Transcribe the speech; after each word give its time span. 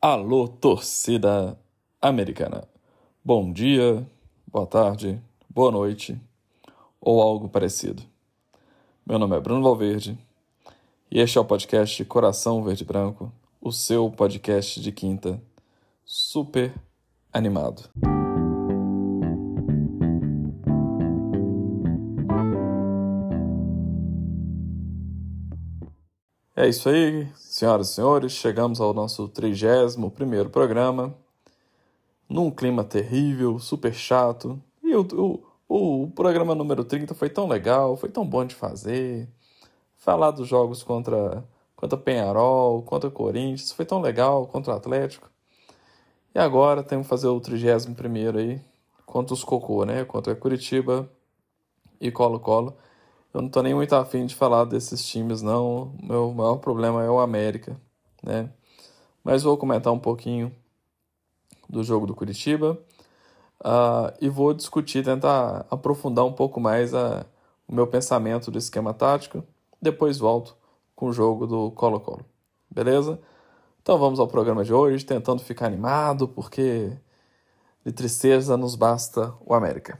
Alô, 0.00 0.46
torcida 0.46 1.58
americana. 2.00 2.62
Bom 3.24 3.52
dia, 3.52 4.06
boa 4.46 4.64
tarde, 4.64 5.20
boa 5.50 5.72
noite 5.72 6.16
ou 7.00 7.20
algo 7.20 7.48
parecido. 7.48 8.00
Meu 9.04 9.18
nome 9.18 9.36
é 9.36 9.40
Bruno 9.40 9.60
Valverde 9.60 10.16
e 11.10 11.18
este 11.18 11.36
é 11.36 11.40
o 11.40 11.44
podcast 11.44 12.04
Coração 12.04 12.62
Verde 12.62 12.84
Branco, 12.84 13.32
o 13.60 13.72
seu 13.72 14.08
podcast 14.08 14.80
de 14.80 14.92
quinta, 14.92 15.42
super 16.04 16.72
animado. 17.32 17.90
É 26.60 26.66
isso 26.66 26.88
aí, 26.88 27.28
senhoras 27.36 27.90
e 27.90 27.94
senhores, 27.94 28.32
chegamos 28.32 28.80
ao 28.80 28.92
nosso 28.92 29.28
31 29.28 30.10
programa, 30.50 31.14
num 32.28 32.50
clima 32.50 32.82
terrível, 32.82 33.60
super 33.60 33.94
chato, 33.94 34.60
e 34.82 34.92
o, 34.96 35.06
o, 35.68 36.02
o 36.02 36.10
programa 36.10 36.56
número 36.56 36.82
30 36.82 37.14
foi 37.14 37.30
tão 37.30 37.46
legal, 37.46 37.96
foi 37.96 38.08
tão 38.08 38.26
bom 38.26 38.44
de 38.44 38.56
fazer, 38.56 39.28
falar 39.98 40.32
dos 40.32 40.48
jogos 40.48 40.82
contra, 40.82 41.44
contra 41.76 41.96
Penharol, 41.96 42.82
contra 42.82 43.08
Corinthians, 43.08 43.70
foi 43.70 43.84
tão 43.84 44.00
legal, 44.00 44.44
contra 44.48 44.72
o 44.72 44.76
Atlético, 44.76 45.30
e 46.34 46.40
agora 46.40 46.82
temos 46.82 47.06
que 47.06 47.10
fazer 47.10 47.28
o 47.28 47.40
31 47.40 48.36
aí, 48.36 48.60
contra 49.06 49.32
os 49.32 49.44
Cocô, 49.44 49.84
né, 49.84 50.04
contra 50.04 50.34
Curitiba 50.34 51.08
e 52.00 52.10
Colo-Colo, 52.10 52.76
eu 53.32 53.42
não 53.42 53.48
tô 53.48 53.62
nem 53.62 53.74
muito 53.74 53.94
afim 53.94 54.26
de 54.26 54.34
falar 54.34 54.64
desses 54.64 55.06
times, 55.06 55.42
não. 55.42 55.92
Meu 56.02 56.32
maior 56.32 56.56
problema 56.56 57.04
é 57.04 57.10
o 57.10 57.20
América, 57.20 57.80
né? 58.22 58.50
Mas 59.22 59.42
vou 59.42 59.56
comentar 59.56 59.92
um 59.92 59.98
pouquinho 59.98 60.52
do 61.68 61.84
jogo 61.84 62.06
do 62.06 62.14
Curitiba 62.14 62.78
uh, 63.60 64.12
e 64.20 64.28
vou 64.28 64.54
discutir, 64.54 65.04
tentar 65.04 65.66
aprofundar 65.70 66.24
um 66.24 66.32
pouco 66.32 66.60
mais 66.60 66.94
a, 66.94 67.26
o 67.66 67.74
meu 67.74 67.86
pensamento 67.86 68.50
do 68.50 68.58
esquema 68.58 68.94
tático. 68.94 69.44
Depois 69.80 70.18
volto 70.18 70.56
com 70.96 71.06
o 71.08 71.12
jogo 71.12 71.46
do 71.46 71.70
Colo-Colo, 71.72 72.24
beleza? 72.70 73.20
Então 73.82 73.98
vamos 73.98 74.18
ao 74.18 74.26
programa 74.26 74.64
de 74.64 74.72
hoje, 74.72 75.04
tentando 75.04 75.42
ficar 75.42 75.66
animado, 75.66 76.28
porque 76.28 76.92
de 77.84 77.92
tristeza 77.92 78.56
nos 78.56 78.74
basta 78.74 79.34
o 79.44 79.54
América. 79.54 79.98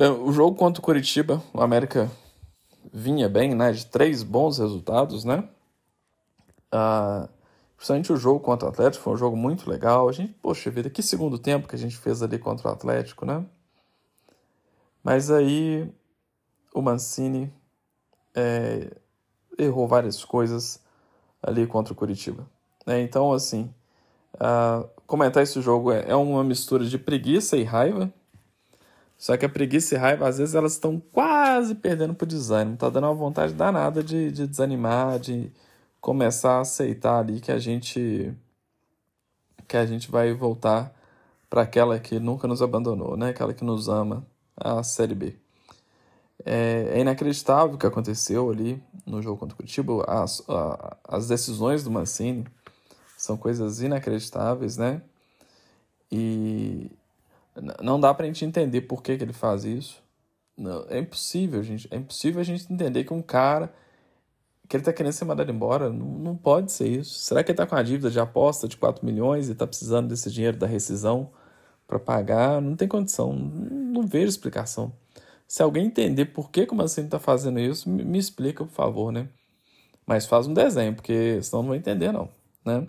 Bem, 0.00 0.10
o 0.12 0.32
jogo 0.32 0.56
contra 0.56 0.80
o 0.80 0.82
Curitiba, 0.82 1.42
o 1.52 1.60
América 1.60 2.10
vinha 2.90 3.28
bem, 3.28 3.54
né? 3.54 3.70
De 3.70 3.84
três 3.84 4.22
bons 4.22 4.56
resultados, 4.56 5.26
né? 5.26 5.46
Ah, 6.72 7.28
principalmente 7.76 8.10
o 8.10 8.16
jogo 8.16 8.40
contra 8.40 8.66
o 8.66 8.70
Atlético 8.70 9.04
foi 9.04 9.12
um 9.12 9.18
jogo 9.18 9.36
muito 9.36 9.68
legal. 9.68 10.08
A 10.08 10.12
gente, 10.12 10.32
poxa 10.40 10.70
vida, 10.70 10.88
que 10.88 11.02
segundo 11.02 11.38
tempo 11.38 11.68
que 11.68 11.74
a 11.74 11.78
gente 11.78 11.98
fez 11.98 12.22
ali 12.22 12.38
contra 12.38 12.70
o 12.70 12.72
Atlético, 12.72 13.26
né? 13.26 13.44
Mas 15.04 15.30
aí 15.30 15.92
o 16.72 16.80
Mancini 16.80 17.52
é, 18.34 18.90
errou 19.58 19.86
várias 19.86 20.24
coisas 20.24 20.82
ali 21.42 21.66
contra 21.66 21.92
o 21.92 21.96
Curitiba. 21.96 22.48
Né? 22.86 23.02
Então, 23.02 23.34
assim, 23.34 23.70
uh, 24.36 24.88
comentar 25.06 25.42
esse 25.42 25.60
jogo 25.60 25.92
é, 25.92 26.08
é 26.08 26.16
uma 26.16 26.42
mistura 26.42 26.86
de 26.86 26.96
preguiça 26.96 27.54
e 27.58 27.64
raiva, 27.64 28.10
só 29.20 29.36
que 29.36 29.44
a 29.44 29.50
preguiça 29.50 29.94
e 29.94 29.98
raiva, 29.98 30.26
às 30.26 30.38
vezes, 30.38 30.54
elas 30.54 30.72
estão 30.72 30.98
quase 30.98 31.74
perdendo 31.74 32.14
pro 32.14 32.26
desânimo. 32.26 32.78
Tá 32.78 32.88
dando 32.88 33.04
uma 33.04 33.12
vontade 33.14 33.52
danada 33.52 34.02
de, 34.02 34.32
de 34.32 34.46
desanimar, 34.46 35.18
de 35.18 35.52
começar 36.00 36.54
a 36.54 36.60
aceitar 36.60 37.18
ali 37.18 37.38
que 37.38 37.52
a 37.52 37.58
gente 37.58 38.34
que 39.68 39.76
a 39.76 39.84
gente 39.84 40.10
vai 40.10 40.32
voltar 40.32 40.90
para 41.50 41.60
aquela 41.62 41.98
que 42.00 42.18
nunca 42.18 42.48
nos 42.48 42.62
abandonou, 42.62 43.14
né? 43.14 43.28
Aquela 43.28 43.52
que 43.52 43.62
nos 43.62 43.90
ama, 43.90 44.26
a 44.56 44.82
Série 44.82 45.14
B. 45.14 45.36
É, 46.42 46.92
é 46.94 47.00
inacreditável 47.00 47.74
o 47.74 47.78
que 47.78 47.86
aconteceu 47.86 48.50
ali 48.50 48.82
no 49.04 49.20
jogo 49.20 49.36
contra 49.36 49.52
o 49.52 49.56
Curitiba. 49.58 50.02
As, 50.08 50.42
a, 50.48 50.96
as 51.04 51.28
decisões 51.28 51.84
do 51.84 51.90
Mancini 51.90 52.46
são 53.18 53.36
coisas 53.36 53.82
inacreditáveis, 53.82 54.78
né? 54.78 55.02
E, 56.10 56.90
não 57.82 57.98
dá 57.98 58.12
pra 58.14 58.26
gente 58.26 58.44
entender 58.44 58.82
por 58.82 59.02
que, 59.02 59.16
que 59.16 59.24
ele 59.24 59.32
faz 59.32 59.64
isso. 59.64 60.02
Não, 60.56 60.84
é 60.88 60.98
impossível, 60.98 61.62
gente. 61.62 61.88
É 61.90 61.96
impossível 61.96 62.40
a 62.40 62.44
gente 62.44 62.72
entender 62.72 63.04
que 63.04 63.12
um 63.12 63.22
cara 63.22 63.72
que 64.68 64.76
ele 64.76 64.84
tá 64.84 64.92
querendo 64.92 65.12
ser 65.12 65.24
mandado 65.24 65.50
embora, 65.50 65.90
não, 65.90 66.06
não 66.06 66.36
pode 66.36 66.70
ser 66.70 66.86
isso. 66.86 67.18
Será 67.18 67.42
que 67.42 67.50
ele 67.50 67.56
tá 67.56 67.66
com 67.66 67.74
a 67.74 67.82
dívida 67.82 68.10
de 68.10 68.20
aposta 68.20 68.68
de 68.68 68.76
4 68.76 69.04
milhões 69.04 69.48
e 69.48 69.54
tá 69.54 69.66
precisando 69.66 70.08
desse 70.08 70.30
dinheiro 70.30 70.56
da 70.56 70.66
rescisão 70.66 71.30
para 71.88 71.98
pagar? 71.98 72.60
Não 72.62 72.76
tem 72.76 72.86
condição. 72.86 73.32
Não, 73.32 74.02
não, 74.02 74.06
vejo 74.06 74.28
explicação. 74.28 74.92
Se 75.48 75.62
alguém 75.62 75.86
entender 75.86 76.26
por 76.26 76.50
que, 76.50 76.68
o 76.70 76.74
Mancini 76.74 77.08
tá 77.08 77.18
fazendo 77.18 77.58
isso, 77.58 77.90
me, 77.90 78.04
me 78.04 78.18
explica, 78.18 78.64
por 78.64 78.72
favor, 78.72 79.10
né? 79.10 79.28
Mas 80.06 80.26
faz 80.26 80.46
um 80.46 80.54
desenho, 80.54 80.94
porque 80.94 81.42
senão 81.42 81.62
não 81.62 81.68
vou 81.68 81.76
entender, 81.76 82.12
não, 82.12 82.28
né? 82.64 82.86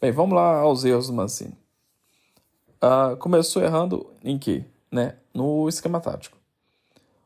Bem, 0.00 0.12
vamos 0.12 0.34
lá 0.34 0.58
aos 0.58 0.84
erros 0.84 1.06
do 1.06 1.12
Mancini 1.14 1.61
uh, 2.82 3.16
começou 3.16 3.62
errando 3.62 4.10
em 4.24 4.38
quê? 4.38 4.64
Né? 4.90 5.16
No 5.32 5.68
esquema 5.68 6.00
tático. 6.00 6.36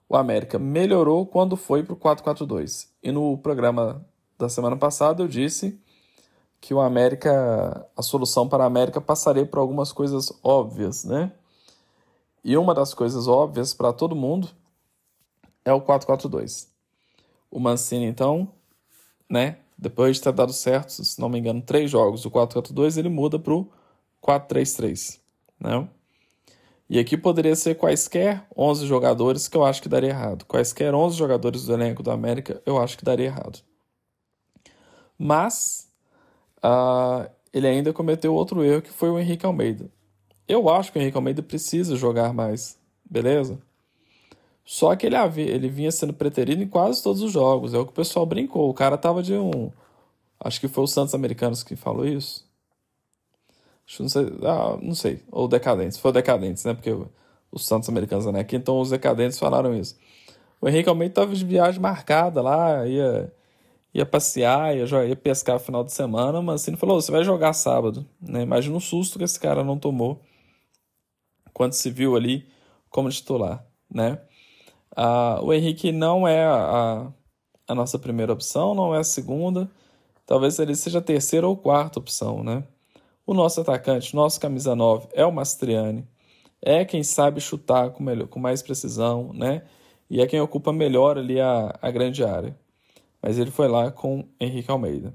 O 0.09 0.17
América 0.17 0.59
melhorou 0.59 1.27
quando 1.27 1.56
foi 1.56 1.83
para 1.83 1.94
o 1.94 1.97
4-4-2. 1.97 2.89
E 3.03 3.11
no 3.11 3.39
programa 3.39 4.06
da 4.39 4.49
semana 4.49 4.77
passada 4.77 5.22
eu 5.22 5.28
disse 5.28 5.81
que 6.61 6.72
o 6.72 6.81
América, 6.81 7.89
a 7.97 8.03
solução 8.03 8.49
para 8.49 8.65
a 8.65 8.67
América 8.67 9.00
passaria 9.00 9.44
por 9.44 9.59
algumas 9.59 9.93
coisas 9.93 10.33
óbvias, 10.43 11.05
né? 11.05 11.33
E 12.44 12.56
uma 12.56 12.73
das 12.73 12.94
coisas 12.94 13.27
óbvias 13.27 13.75
para 13.75 13.93
todo 13.93 14.15
mundo 14.15 14.49
é 15.65 15.73
o 15.73 15.81
4-4-2. 15.81 16.69
O 17.50 17.59
Mancini, 17.59 18.06
então, 18.06 18.49
né, 19.28 19.59
depois 19.77 20.17
de 20.17 20.23
ter 20.23 20.33
dado 20.33 20.53
certo, 20.53 20.91
se 20.91 21.21
não 21.21 21.28
me 21.28 21.41
engano, 21.41 21.61
três 21.61 21.91
jogos, 21.91 22.25
o 22.25 22.31
4-4-2, 22.31 22.97
ele 22.99 23.09
muda 23.09 23.38
para 23.38 23.53
o 23.53 23.69
4-3-3 24.23 25.25
né? 25.61 25.89
E 26.89 26.99
aqui 26.99 27.17
poderia 27.17 27.56
ser 27.56 27.75
quaisquer 27.75 28.47
11 28.56 28.87
jogadores 28.87 29.49
que 29.49 29.56
eu 29.56 29.65
acho 29.65 29.83
que 29.83 29.89
daria 29.89 30.11
errado. 30.11 30.44
Quaisquer 30.44 30.94
11 30.94 31.17
jogadores 31.17 31.65
do 31.65 31.75
elenco 31.75 32.03
da 32.03 32.12
América 32.12 32.62
eu 32.65 32.78
acho 32.78 32.97
que 32.97 33.05
daria 33.05 33.27
errado. 33.27 33.59
Mas 35.19 35.89
uh, 36.59 37.28
ele 37.53 37.67
ainda 37.67 37.93
cometeu 37.93 38.34
outro 38.34 38.62
erro 38.62 38.83
que 38.83 38.91
foi 38.91 39.11
o 39.11 39.19
Henrique 39.19 39.44
Almeida. 39.44 39.91
Eu 40.47 40.69
acho 40.69 40.93
que 40.93 40.99
o 40.99 41.03
Henrique 41.03 41.17
Almeida 41.17 41.43
precisa 41.43 41.97
jogar 41.97 42.33
mais, 42.33 42.78
beleza? 43.05 43.59
Só 44.65 44.94
que 44.94 45.06
ele, 45.06 45.17
ele 45.43 45.69
vinha 45.69 45.91
sendo 45.91 46.12
preterido 46.12 46.62
em 46.62 46.69
quase 46.69 47.03
todos 47.03 47.21
os 47.23 47.33
jogos. 47.33 47.75
É 47.75 47.78
o 47.78 47.84
que 47.84 47.93
o 47.93 47.94
pessoal 47.94 48.27
brincou. 48.27 48.69
O 48.69 48.75
cara 48.75 48.97
tava 48.97 49.23
de 49.23 49.34
um. 49.34 49.73
Acho 50.38 50.61
que 50.61 50.69
foi 50.69 50.84
o 50.84 50.88
Santos 50.88 51.15
Americanos 51.15 51.62
que 51.62 51.75
falou 51.75 52.06
isso. 52.06 52.45
Não 54.00 54.08
sei, 54.08 54.26
ah, 54.42 54.78
não 54.82 54.94
sei. 54.94 55.22
Ou 55.30 55.47
Decadentes. 55.48 55.98
Foi 55.98 56.12
Decadentes, 56.12 56.64
né? 56.64 56.74
Porque 56.74 56.91
os 57.52 57.66
Santos 57.66 57.88
Americanos 57.88 58.26
né? 58.26 58.41
Aqui, 58.41 58.56
então 58.56 58.80
os 58.80 58.91
Decadentes 58.91 59.38
falaram 59.38 59.74
isso. 59.74 59.97
O 60.60 60.69
Henrique 60.69 60.88
Almeida 60.88 61.12
estava 61.12 61.34
de 61.34 61.44
viagem 61.44 61.80
marcada 61.80 62.42
lá, 62.42 62.86
ia, 62.86 63.32
ia 63.94 64.06
passear, 64.06 64.76
ia, 64.76 64.84
ia 65.06 65.16
pescar 65.16 65.54
no 65.54 65.60
final 65.60 65.84
de 65.84 65.92
semana, 65.92 66.42
mas 66.42 66.62
assim, 66.62 66.72
ele 66.72 66.78
falou: 66.78 67.00
você 67.00 67.12
vai 67.12 67.25
jogar 67.25 67.52
sábado. 67.52 68.06
Né? 68.20 68.42
Imagina 68.42 68.76
o 68.76 68.80
susto 68.80 69.19
que 69.19 69.25
esse 69.25 69.38
cara 69.38 69.62
não 69.62 69.78
tomou 69.78 70.20
quando 71.52 71.72
se 71.72 71.91
viu 71.91 72.16
ali 72.16 72.46
como 72.91 73.08
titular. 73.10 73.64
Né? 73.91 74.20
Ah, 74.96 75.41
o 75.42 75.52
Henrique 75.52 75.92
não 75.92 76.26
é 76.26 76.44
a, 76.44 77.12
a 77.69 77.75
nossa 77.75 77.99
primeira 77.99 78.32
opção, 78.32 78.75
não 78.75 78.94
é 78.94 78.99
a 78.99 79.05
segunda. 79.05 79.70
Talvez 80.26 80.58
ele 80.58 80.75
seja 80.75 80.99
a 80.99 81.02
terceira 81.02 81.46
ou 81.46 81.56
quarta 81.56 81.99
opção, 81.99 82.43
né? 82.43 82.64
O 83.26 83.34
nosso 83.34 83.61
atacante, 83.61 84.14
nosso 84.14 84.38
camisa 84.40 84.76
9, 84.76 85.08
é 85.12 85.26
o 85.26 85.32
Mastriani. 85.32 86.06
É 86.62 86.84
quem 86.84 87.02
sabe 87.02 87.40
chutar 87.40 87.90
com, 87.90 88.05
melhor, 88.05 88.28
com 88.28 88.38
mais 88.38 88.62
precisão, 88.62 89.32
né? 89.32 89.62
E 90.08 90.20
é 90.20 90.26
quem 90.28 90.40
ocupa 90.40 90.73
melhor 90.73 91.19
ali 91.19 91.40
a, 91.40 91.76
a 91.82 91.90
grande 91.90 92.23
área. 92.23 92.56
Mas 93.20 93.37
ele 93.37 93.50
foi 93.50 93.67
lá 93.67 93.90
com 93.90 94.28
Henrique 94.38 94.70
Almeida. 94.70 95.12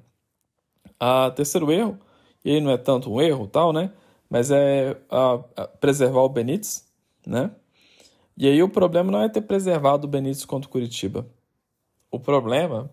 A 1.00 1.31
terceiro 1.31 1.72
erro, 1.72 1.98
e 2.44 2.52
aí 2.52 2.60
não 2.60 2.72
é 2.72 2.78
tanto 2.78 3.10
um 3.13 3.22
erro 3.22 3.48
tal, 3.48 3.72
né? 3.72 3.94
Mas 4.30 4.52
é 4.52 4.98
a, 5.10 5.40
a 5.56 5.68
preservar 5.68 6.22
o 6.22 6.30
Benítez, 6.30 6.86
né? 7.25 7.52
E 8.38 8.46
aí 8.46 8.62
o 8.62 8.69
problema 8.69 9.10
não 9.10 9.22
é 9.22 9.30
ter 9.30 9.42
preservado 9.42 10.06
o 10.06 10.10
Benítez 10.10 10.44
contra 10.44 10.68
o 10.68 10.72
Curitiba. 10.72 11.25
O 12.12 12.19
problema, 12.19 12.92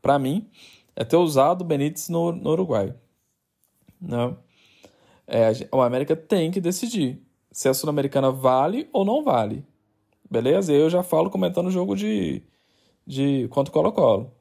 para 0.00 0.18
mim, 0.18 0.50
é 0.96 1.04
ter 1.04 1.16
usado 1.16 1.60
o 1.62 1.64
Benítez 1.64 2.08
no, 2.08 2.32
no 2.32 2.50
Uruguai. 2.50 2.94
Né? 4.00 4.36
É, 5.26 5.52
o 5.72 5.80
América 5.82 6.16
tem 6.16 6.50
que 6.50 6.60
decidir 6.60 7.20
se 7.50 7.68
a 7.68 7.74
Sul-Americana 7.74 8.30
vale 8.30 8.88
ou 8.92 9.04
não 9.04 9.22
vale. 9.22 9.64
beleza? 10.30 10.72
Eu 10.72 10.88
já 10.88 11.02
falo 11.02 11.30
comentando 11.30 11.66
o 11.66 11.70
jogo 11.70 11.96
de, 11.96 12.42
de 13.06 13.48
contra 13.48 13.70
o 13.70 13.72
Colo-Colo. 13.72 14.32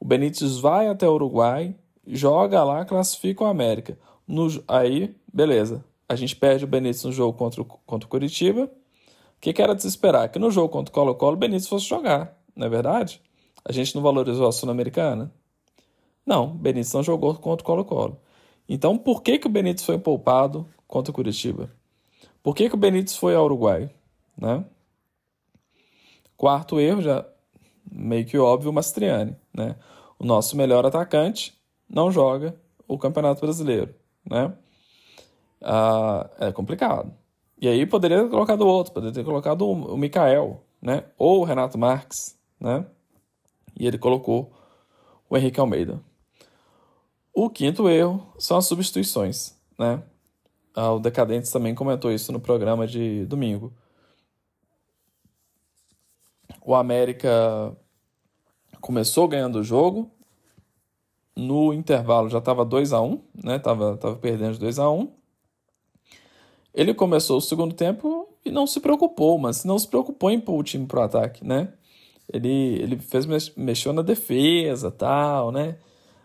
O 0.00 0.04
Benítez 0.04 0.58
vai 0.58 0.88
até 0.88 1.08
o 1.08 1.12
Uruguai, 1.12 1.76
joga 2.06 2.64
lá, 2.64 2.84
classifica 2.84 3.44
o 3.44 3.46
América. 3.46 3.98
No, 4.26 4.48
aí, 4.66 5.14
beleza. 5.32 5.84
A 6.08 6.16
gente 6.16 6.34
perde 6.34 6.64
o 6.64 6.68
Benítez 6.68 7.04
no 7.04 7.12
jogo 7.12 7.36
contra 7.38 7.62
contra 7.64 8.06
o 8.06 8.10
Curitiba. 8.10 8.64
O 8.64 9.40
que, 9.40 9.52
que 9.52 9.62
era 9.62 9.74
de 9.74 9.82
se 9.82 9.88
esperar? 9.88 10.28
Que 10.28 10.38
no 10.38 10.50
jogo 10.50 10.68
contra 10.68 10.90
o 10.90 10.94
Colo-Colo 10.94 11.34
o 11.34 11.38
Benítez 11.38 11.68
fosse 11.68 11.86
jogar, 11.86 12.36
não 12.54 12.66
é 12.66 12.70
verdade? 12.70 13.20
A 13.64 13.72
gente 13.72 13.94
não 13.94 14.02
valorizou 14.02 14.46
a 14.46 14.52
Sul-Americana? 14.52 15.32
Não, 16.24 16.48
Benítez 16.48 16.92
não 16.92 17.02
jogou 17.02 17.34
contra 17.34 17.62
o 17.62 17.66
Colo-Colo. 17.66 18.20
Então, 18.74 18.96
por 18.96 19.22
que, 19.22 19.38
que 19.38 19.46
o 19.46 19.50
Benítez 19.50 19.84
foi 19.84 19.98
poupado 19.98 20.66
contra 20.88 21.10
o 21.10 21.14
Curitiba? 21.14 21.70
Por 22.42 22.56
que, 22.56 22.70
que 22.70 22.74
o 22.74 22.78
Benítez 22.78 23.14
foi 23.14 23.34
ao 23.34 23.44
Uruguai? 23.44 23.90
Né? 24.34 24.64
Quarto 26.38 26.80
erro, 26.80 27.02
já 27.02 27.22
meio 27.90 28.24
que 28.24 28.38
óbvio, 28.38 28.70
o 28.70 28.72
Mastriani. 28.72 29.36
Né? 29.52 29.76
O 30.18 30.24
nosso 30.24 30.56
melhor 30.56 30.86
atacante 30.86 31.52
não 31.86 32.10
joga 32.10 32.56
o 32.88 32.96
Campeonato 32.96 33.42
Brasileiro. 33.42 33.94
Né? 34.24 34.50
Ah, 35.60 36.30
é 36.40 36.50
complicado. 36.50 37.12
E 37.60 37.68
aí 37.68 37.84
poderia 37.84 38.22
ter 38.22 38.30
colocado 38.30 38.66
outro, 38.66 38.94
poderia 38.94 39.12
ter 39.12 39.22
colocado 39.22 39.68
o 39.68 39.98
Mikael, 39.98 40.64
né? 40.80 41.04
ou 41.18 41.40
o 41.42 41.44
Renato 41.44 41.76
Marques. 41.76 42.38
Né? 42.58 42.86
E 43.78 43.86
ele 43.86 43.98
colocou 43.98 44.50
o 45.28 45.36
Henrique 45.36 45.60
Almeida. 45.60 46.00
O 47.34 47.48
quinto 47.48 47.88
erro 47.88 48.26
são 48.38 48.58
as 48.58 48.66
substituições, 48.66 49.56
né? 49.78 50.02
Ah, 50.74 50.92
o 50.92 50.98
Decadentes 50.98 51.50
também 51.50 51.74
comentou 51.74 52.12
isso 52.12 52.32
no 52.32 52.40
programa 52.40 52.86
de 52.86 53.24
domingo. 53.26 53.72
O 56.64 56.74
América 56.74 57.76
começou 58.80 59.26
ganhando 59.28 59.60
o 59.60 59.64
jogo. 59.64 60.10
No 61.34 61.72
intervalo 61.72 62.28
já 62.28 62.38
estava 62.38 62.64
2 62.64 62.92
a 62.92 63.00
1 63.00 63.10
um, 63.10 63.22
né? 63.42 63.58
Tava, 63.58 63.96
tava 63.96 64.16
perdendo 64.16 64.54
de 64.54 64.60
2 64.60 64.78
a 64.78 64.90
1 64.90 65.00
um. 65.00 65.12
Ele 66.74 66.94
começou 66.94 67.38
o 67.38 67.40
segundo 67.40 67.74
tempo 67.74 68.28
e 68.44 68.50
não 68.50 68.66
se 68.66 68.80
preocupou, 68.80 69.38
mas 69.38 69.64
não 69.64 69.78
se 69.78 69.88
preocupou 69.88 70.30
em 70.30 70.40
pôr 70.40 70.58
o 70.58 70.62
time 70.62 70.86
para 70.86 71.00
o 71.00 71.02
ataque, 71.02 71.44
né? 71.44 71.72
Ele, 72.32 72.48
ele 72.82 72.98
fez, 72.98 73.26
mexeu 73.56 73.92
na 73.92 74.02
defesa, 74.02 74.90
tal, 74.90 75.50
né? 75.50 75.78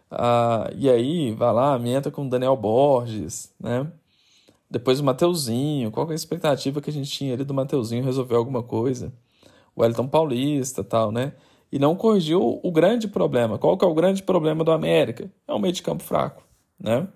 Ah, 0.09 0.69
e 0.75 0.89
aí, 0.89 1.31
vai 1.31 1.53
lá, 1.53 1.79
entra 1.85 2.11
com 2.11 2.27
Daniel 2.27 2.55
Borges, 2.55 3.53
né? 3.59 3.91
Depois 4.69 4.99
o 4.99 5.03
Mateuzinho, 5.03 5.91
qual 5.91 6.07
é 6.09 6.11
a 6.11 6.15
expectativa 6.15 6.81
que 6.81 6.89
a 6.89 6.93
gente 6.93 7.09
tinha 7.09 7.33
ali 7.33 7.43
do 7.43 7.53
Mateuzinho 7.53 8.03
resolver 8.03 8.35
alguma 8.35 8.61
coisa? 8.63 9.13
O 9.75 9.83
Elton 9.83 10.07
Paulista, 10.07 10.83
tal, 10.83 11.11
né? 11.11 11.33
E 11.71 11.79
não 11.79 11.95
corrigiu 11.95 12.59
o 12.63 12.71
grande 12.71 13.07
problema. 13.07 13.57
Qual 13.57 13.77
que 13.77 13.85
é 13.85 13.87
o 13.87 13.93
grande 13.93 14.23
problema 14.23 14.63
do 14.63 14.71
América? 14.71 15.31
É 15.47 15.53
o 15.53 15.59
meio 15.59 15.73
de 15.73 15.83
campo 15.83 16.03
fraco, 16.03 16.43
né? 16.79 17.07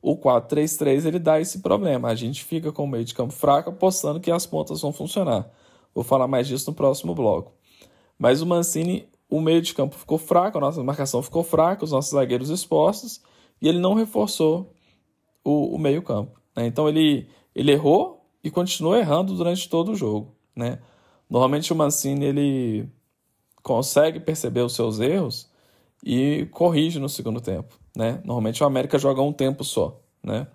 O 0.00 0.16
4-3-3 0.16 1.06
ele 1.06 1.18
dá 1.18 1.40
esse 1.40 1.60
problema. 1.60 2.08
A 2.08 2.14
gente 2.14 2.44
fica 2.44 2.70
com 2.70 2.84
o 2.84 2.88
meio 2.88 3.04
de 3.04 3.14
campo 3.14 3.32
fraco 3.32 3.70
apostando 3.70 4.20
que 4.20 4.30
as 4.30 4.44
pontas 4.44 4.80
vão 4.80 4.92
funcionar. 4.92 5.50
Vou 5.94 6.04
falar 6.04 6.28
mais 6.28 6.46
disso 6.46 6.70
no 6.70 6.76
próximo 6.76 7.14
bloco. 7.14 7.52
Mas 8.18 8.42
o 8.42 8.46
Mancini 8.46 9.08
o 9.34 9.40
meio 9.40 9.60
de 9.60 9.74
campo 9.74 9.96
ficou 9.96 10.16
fraco, 10.16 10.58
a 10.58 10.60
nossa 10.60 10.80
marcação 10.84 11.20
ficou 11.20 11.42
fraca, 11.42 11.84
os 11.84 11.90
nossos 11.90 12.12
zagueiros 12.12 12.50
expostos, 12.50 13.20
e 13.60 13.68
ele 13.68 13.80
não 13.80 13.94
reforçou 13.94 14.72
o, 15.42 15.74
o 15.74 15.78
meio 15.78 16.02
campo. 16.02 16.40
Né? 16.54 16.66
Então 16.66 16.88
ele, 16.88 17.26
ele 17.52 17.72
errou 17.72 18.24
e 18.44 18.50
continuou 18.50 18.96
errando 18.96 19.34
durante 19.34 19.68
todo 19.68 19.90
o 19.90 19.96
jogo. 19.96 20.32
Né? 20.54 20.78
Normalmente 21.28 21.72
o 21.72 21.76
Mancini 21.76 22.26
ele 22.26 22.88
consegue 23.60 24.20
perceber 24.20 24.60
os 24.60 24.72
seus 24.72 25.00
erros 25.00 25.50
e 26.04 26.46
corrige 26.52 27.00
no 27.00 27.08
segundo 27.08 27.40
tempo. 27.40 27.74
Né? 27.96 28.20
Normalmente 28.24 28.62
o 28.62 28.66
América 28.66 29.00
joga 29.00 29.20
um 29.20 29.32
tempo 29.32 29.64
só. 29.64 30.00
Né? 30.22 30.46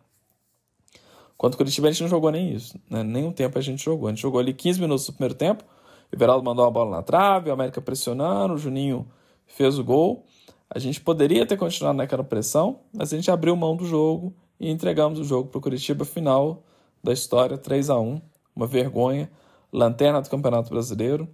Quanto 1.37 1.55
o 1.55 1.57
Curitiba 1.57 1.89
a 1.89 1.91
gente 1.91 2.03
não 2.03 2.09
jogou 2.09 2.31
nem 2.31 2.53
isso. 2.53 2.79
Né? 2.89 3.03
Nem 3.03 3.25
um 3.25 3.33
tempo 3.33 3.59
a 3.59 3.61
gente 3.61 3.83
jogou. 3.83 4.07
A 4.07 4.11
gente 4.11 4.21
jogou 4.21 4.39
ali 4.39 4.53
15 4.53 4.79
minutos 4.79 5.05
no 5.05 5.15
primeiro 5.15 5.35
tempo, 5.35 5.65
Everaldo 6.11 6.43
mandou 6.43 6.65
uma 6.65 6.71
bola 6.71 6.97
na 6.97 7.03
trave, 7.03 7.49
o 7.49 7.53
América 7.53 7.81
pressionando, 7.81 8.55
o 8.55 8.57
Juninho 8.57 9.07
fez 9.45 9.77
o 9.77 9.83
gol. 9.83 10.25
A 10.69 10.79
gente 10.79 11.01
poderia 11.01 11.45
ter 11.45 11.57
continuado 11.57 11.97
naquela 11.97 12.23
pressão, 12.23 12.81
mas 12.93 13.11
a 13.11 13.15
gente 13.15 13.29
abriu 13.31 13.55
mão 13.55 13.75
do 13.75 13.85
jogo 13.85 14.33
e 14.59 14.69
entregamos 14.69 15.19
o 15.19 15.23
jogo 15.23 15.49
para 15.49 15.57
o 15.57 15.61
Curitiba 15.61 16.05
final 16.05 16.63
da 17.03 17.13
história, 17.13 17.57
3 17.57 17.89
a 17.89 17.99
1 17.99 18.21
Uma 18.55 18.67
vergonha. 18.67 19.29
Lanterna 19.71 20.21
do 20.21 20.29
Campeonato 20.29 20.69
Brasileiro, 20.69 21.29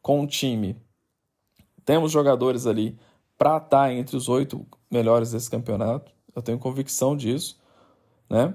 com 0.00 0.20
um 0.20 0.26
time. 0.26 0.76
Temos 1.84 2.12
jogadores 2.12 2.66
ali 2.66 2.96
para 3.36 3.56
estar 3.56 3.68
tá 3.68 3.92
entre 3.92 4.16
os 4.16 4.28
oito 4.28 4.64
melhores 4.90 5.32
desse 5.32 5.50
campeonato. 5.50 6.12
Eu 6.34 6.42
tenho 6.42 6.58
convicção 6.58 7.16
disso. 7.16 7.60
Né? 8.30 8.54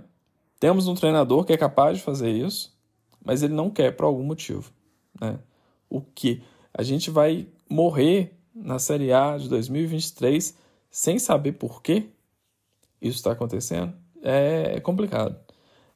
Temos 0.59 0.87
um 0.87 0.95
treinador 0.95 1.43
que 1.43 1.51
é 1.51 1.57
capaz 1.57 1.97
de 1.97 2.03
fazer 2.03 2.31
isso, 2.31 2.75
mas 3.23 3.43
ele 3.43 3.53
não 3.53 3.69
quer 3.69 3.91
por 3.95 4.05
algum 4.05 4.23
motivo. 4.23 4.71
Né? 5.19 5.37
O 5.89 6.01
que 6.01 6.41
a 6.73 6.83
gente 6.83 7.09
vai 7.09 7.47
morrer 7.69 8.37
na 8.53 8.79
Série 8.79 9.11
A 9.11 9.37
de 9.37 9.47
2023 9.49 10.55
sem 10.89 11.19
saber 11.19 11.53
por 11.53 11.81
que 11.81 12.09
isso 13.01 13.17
está 13.17 13.31
acontecendo, 13.31 13.93
é, 14.23 14.73
é 14.75 14.79
complicado. 14.79 15.35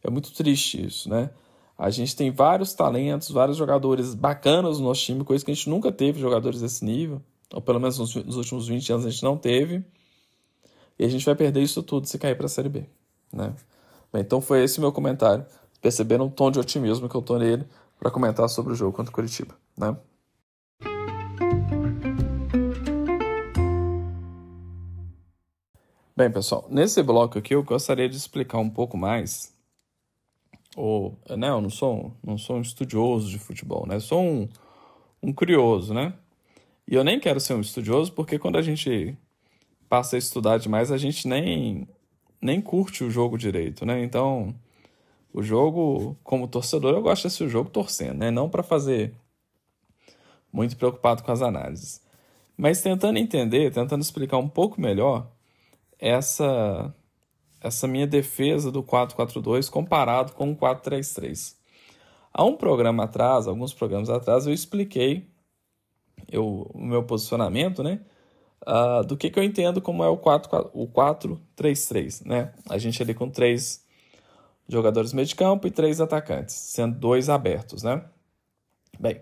É 0.04 0.10
muito 0.10 0.32
triste 0.34 0.86
isso, 0.86 1.10
né? 1.10 1.32
A 1.78 1.90
gente 1.90 2.16
tem 2.16 2.30
vários 2.30 2.74
talentos, 2.74 3.32
vários 3.32 3.58
jogadores 3.58 4.14
bacanas 4.14 4.80
no 4.80 4.86
nosso 4.86 5.02
time, 5.02 5.24
coisa 5.24 5.44
que 5.44 5.50
a 5.50 5.54
gente 5.54 5.70
nunca 5.70 5.92
teve 5.92 6.20
jogadores 6.20 6.62
desse 6.62 6.86
nível, 6.86 7.22
ou 7.52 7.62
pelo 7.62 7.80
menos 7.80 7.98
nos, 7.98 8.14
nos 8.16 8.36
últimos 8.36 8.68
20 8.68 8.94
anos 8.94 9.06
a 9.06 9.10
gente 9.10 9.24
não 9.24 9.38
teve. 9.38 9.84
E 11.00 11.06
a 11.06 11.10
gente 11.10 11.26
vai 11.26 11.34
perder 11.34 11.64
isso 11.64 11.82
tudo 11.82 12.08
se 12.08 12.20
cair 12.20 12.36
para 12.36 12.46
a 12.46 12.50
Série 12.50 12.70
B, 12.70 12.86
né? 13.34 13.56
Bem, 14.14 14.22
então 14.22 14.42
foi 14.42 14.64
esse 14.64 14.80
meu 14.80 14.92
comentário. 14.92 15.44
Perceberam 15.82 16.28
o 16.28 16.30
tom 16.30 16.52
de 16.52 16.60
otimismo 16.60 17.10
que 17.10 17.16
eu 17.16 17.22
tô 17.22 17.40
nele 17.40 17.66
para 18.00 18.12
comentar 18.12 18.48
sobre 18.50 18.74
o 18.74 18.76
jogo 18.76 18.96
contra 18.96 19.10
o 19.10 19.14
Curitiba 19.14 19.56
né? 19.82 19.98
Bem, 26.16 26.32
pessoal, 26.32 26.68
nesse 26.70 27.02
bloco 27.02 27.40
aqui 27.40 27.56
eu 27.56 27.64
gostaria 27.64 28.08
de 28.08 28.16
explicar 28.16 28.60
um 28.60 28.70
pouco 28.70 28.96
mais. 28.96 29.52
Ou, 30.76 31.18
né, 31.30 31.50
eu 31.50 31.60
não 31.60 31.70
sou, 31.70 32.14
não 32.24 32.38
sou 32.38 32.58
um 32.58 32.62
estudioso 32.62 33.30
de 33.30 33.40
futebol, 33.40 33.86
né? 33.88 34.00
Sou 34.00 34.22
um, 34.22 34.48
um 35.22 35.34
curioso, 35.34 35.94
né? 35.94 36.14
E 36.88 36.94
eu 36.96 37.04
nem 37.04 37.20
quero 37.20 37.40
ser 37.40 37.56
um 37.56 37.62
estudioso 37.62 38.14
porque 38.14 38.38
quando 38.38 38.58
a 38.58 38.62
gente 38.62 39.18
passa 39.90 40.16
a 40.16 40.20
estudar 40.20 40.60
demais, 40.60 40.92
a 40.92 40.98
gente 40.98 41.28
nem, 41.28 41.88
nem 42.42 42.62
curte 42.62 43.04
o 43.04 43.10
jogo 43.10 43.38
direito, 43.38 43.86
né? 43.86 44.04
Então, 44.04 44.54
o 45.34 45.42
jogo, 45.42 46.16
como 46.24 46.48
torcedor, 46.48 46.94
eu 46.94 47.02
gosto 47.02 47.24
de 47.24 47.28
assistir 47.28 47.46
o 47.46 47.50
jogo 47.50 47.70
torcendo, 47.70 48.20
né? 48.20 48.32
Não 48.32 48.50
para 48.50 48.64
fazer 48.64 49.14
muito 50.52 50.76
preocupado 50.78 51.24
com 51.24 51.32
as 51.32 51.42
análises. 51.42 52.02
Mas 52.58 52.82
tentando 52.82 53.18
entender, 53.18 53.72
tentando 53.72 54.02
explicar 54.02 54.38
um 54.38 54.50
pouco 54.50 54.80
melhor 54.80 55.32
essa 56.00 56.94
essa 57.62 57.88
minha 57.88 58.08
defesa 58.08 58.72
do 58.72 58.82
442 58.82 59.70
comparado 59.70 60.34
com 60.34 60.52
o 60.52 60.56
433. 60.56 61.56
Há 62.34 62.44
um 62.44 62.56
programa 62.56 63.04
atrás, 63.04 63.48
alguns 63.48 63.74
programas 63.74 64.10
atrás, 64.10 64.48
eu 64.48 64.54
expliquei 64.54 65.28
eu, 66.32 66.68
o 66.74 66.80
meu 66.80 67.04
posicionamento, 67.04 67.84
né? 67.84 68.00
Uh, 68.66 69.04
do 69.06 69.18
que, 69.18 69.30
que 69.30 69.40
eu 69.40 69.44
entendo 69.44 69.82
como 69.82 70.04
é 70.04 70.08
o 70.08 70.18
4, 70.18 70.72
o 70.74 70.88
4-3-3, 70.88 72.26
né? 72.26 72.54
A 72.70 72.78
gente 72.78 73.02
ali 73.02 73.14
com 73.14 73.30
três 73.30 73.86
jogadores 74.68 75.14
meio 75.14 75.28
de 75.28 75.36
campo 75.36 75.68
e 75.68 75.72
três 75.72 76.00
atacantes, 76.00 76.56
sendo 76.56 76.98
dois 76.98 77.28
abertos, 77.28 77.84
né? 77.84 78.04
Bem, 79.00 79.22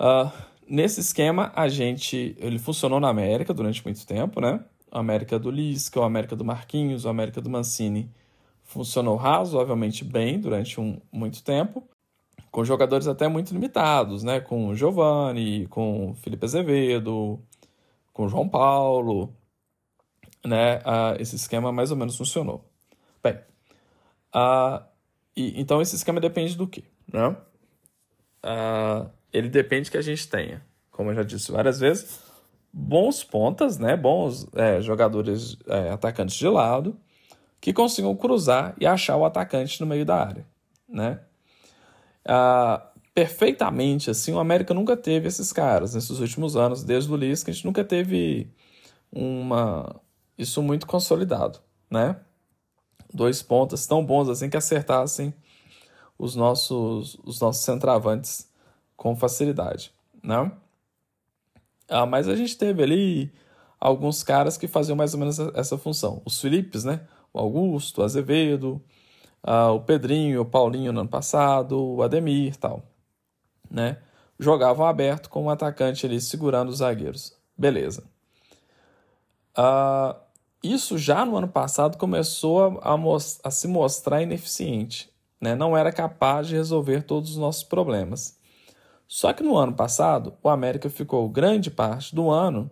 Uh, 0.00 0.30
nesse 0.68 1.00
esquema, 1.00 1.52
a 1.54 1.68
gente. 1.68 2.36
Ele 2.38 2.58
funcionou 2.58 3.00
na 3.00 3.08
América 3.08 3.54
durante 3.54 3.84
muito 3.84 4.06
tempo, 4.06 4.40
né? 4.40 4.64
A 4.90 5.00
América 5.00 5.38
do 5.38 5.50
Lisca, 5.50 6.00
a 6.00 6.06
América 6.06 6.36
do 6.36 6.44
Marquinhos, 6.44 7.06
a 7.06 7.10
América 7.10 7.40
do 7.40 7.50
Mancini 7.50 8.10
funcionou 8.62 9.16
razoavelmente 9.16 10.04
bem 10.04 10.40
durante 10.40 10.80
um, 10.80 10.98
muito 11.12 11.44
tempo, 11.44 11.86
com 12.50 12.64
jogadores 12.64 13.06
até 13.06 13.28
muito 13.28 13.52
limitados, 13.52 14.22
né? 14.22 14.40
Com 14.40 14.68
o 14.68 14.74
Giovanni, 14.74 15.66
com 15.68 16.10
o 16.10 16.14
Felipe 16.14 16.44
Azevedo, 16.44 17.40
com 18.12 18.24
o 18.24 18.28
João 18.28 18.48
Paulo, 18.48 19.34
né? 20.44 20.78
Uh, 20.78 21.20
esse 21.20 21.36
esquema 21.36 21.72
mais 21.72 21.90
ou 21.90 21.96
menos 21.96 22.16
funcionou. 22.16 22.64
Bem, 23.22 23.38
uh, 24.34 24.84
e, 25.36 25.60
então 25.60 25.80
esse 25.80 25.96
esquema 25.96 26.20
depende 26.20 26.56
do 26.56 26.66
quê? 26.66 26.84
Né? 27.12 27.28
Uh, 28.44 29.10
ele 29.34 29.48
depende 29.48 29.90
que 29.90 29.96
a 29.96 30.02
gente 30.02 30.28
tenha, 30.28 30.64
como 30.92 31.10
eu 31.10 31.14
já 31.16 31.24
disse 31.24 31.50
várias 31.50 31.80
vezes, 31.80 32.20
bons 32.72 33.24
pontas, 33.24 33.78
né? 33.78 33.96
bons 33.96 34.46
é, 34.54 34.80
jogadores 34.80 35.58
é, 35.66 35.90
atacantes 35.90 36.36
de 36.36 36.46
lado, 36.46 36.96
que 37.60 37.72
consigam 37.72 38.14
cruzar 38.14 38.76
e 38.80 38.86
achar 38.86 39.16
o 39.16 39.24
atacante 39.24 39.80
no 39.80 39.86
meio 39.86 40.06
da 40.06 40.24
área. 40.24 40.46
Né? 40.88 41.18
Ah, 42.24 42.90
perfeitamente 43.12 44.08
assim, 44.08 44.32
o 44.32 44.38
América 44.38 44.72
nunca 44.72 44.96
teve 44.96 45.26
esses 45.26 45.52
caras 45.52 45.94
nesses 45.94 46.20
últimos 46.20 46.56
anos, 46.56 46.84
desde 46.84 47.12
o 47.12 47.16
Lisca, 47.16 47.50
a 47.50 47.54
gente 47.54 47.64
nunca 47.64 47.82
teve 47.82 48.48
uma 49.10 50.00
isso 50.38 50.62
muito 50.62 50.86
consolidado, 50.86 51.60
né? 51.90 52.16
Dois 53.12 53.42
pontas 53.42 53.86
tão 53.86 54.04
bons 54.04 54.28
assim 54.28 54.50
que 54.50 54.56
acertassem 54.56 55.32
os 56.18 56.34
nossos 56.34 57.16
os 57.24 57.40
nossos 57.40 57.64
centravantes 57.64 58.48
com 58.96 59.16
facilidade, 59.16 59.92
né? 60.22 60.50
Ah, 61.88 62.06
mas 62.06 62.28
a 62.28 62.36
gente 62.36 62.56
teve 62.56 62.82
ali 62.82 63.32
alguns 63.78 64.22
caras 64.22 64.56
que 64.56 64.66
faziam 64.66 64.96
mais 64.96 65.12
ou 65.14 65.20
menos 65.20 65.38
essa 65.54 65.76
função. 65.76 66.22
Os 66.24 66.40
Filipes, 66.40 66.84
né? 66.84 67.00
O 67.32 67.38
Augusto, 67.38 68.00
o 68.00 68.04
Azevedo, 68.04 68.82
ah, 69.42 69.70
o 69.72 69.80
Pedrinho, 69.80 70.40
o 70.42 70.46
Paulinho 70.46 70.92
no 70.92 71.00
ano 71.00 71.08
passado, 71.08 71.78
o 71.78 72.02
Ademir 72.02 72.56
tal 72.56 72.82
né? 73.74 73.98
Jogavam 74.38 74.86
aberto 74.86 75.28
com 75.28 75.44
um 75.44 75.50
atacante 75.50 76.06
ali 76.06 76.20
segurando 76.20 76.68
os 76.68 76.78
zagueiros. 76.78 77.36
Beleza. 77.56 78.04
Uh, 79.56 80.18
isso 80.62 80.96
já 80.96 81.24
no 81.24 81.36
ano 81.36 81.48
passado 81.48 81.98
começou 81.98 82.80
a, 82.80 82.94
a, 82.94 82.96
a, 83.44 83.50
se 83.50 83.68
mostrar 83.68 84.22
ineficiente. 84.22 85.10
Né? 85.40 85.54
Não 85.54 85.76
era 85.76 85.92
capaz 85.92 86.48
de 86.48 86.54
resolver 86.54 87.02
todos 87.02 87.30
os 87.30 87.36
nossos 87.36 87.62
problemas. 87.62 88.38
Só 89.14 89.32
que 89.32 89.44
no 89.44 89.56
ano 89.56 89.72
passado, 89.72 90.34
o 90.42 90.48
América 90.48 90.90
ficou 90.90 91.28
grande 91.28 91.70
parte 91.70 92.12
do 92.12 92.32
ano 92.32 92.68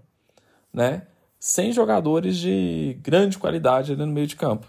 né, 0.72 1.06
sem 1.38 1.70
jogadores 1.70 2.36
de 2.36 2.98
grande 3.00 3.38
qualidade 3.38 3.92
ali 3.92 4.04
no 4.04 4.12
meio 4.12 4.26
de 4.26 4.34
campo. 4.34 4.66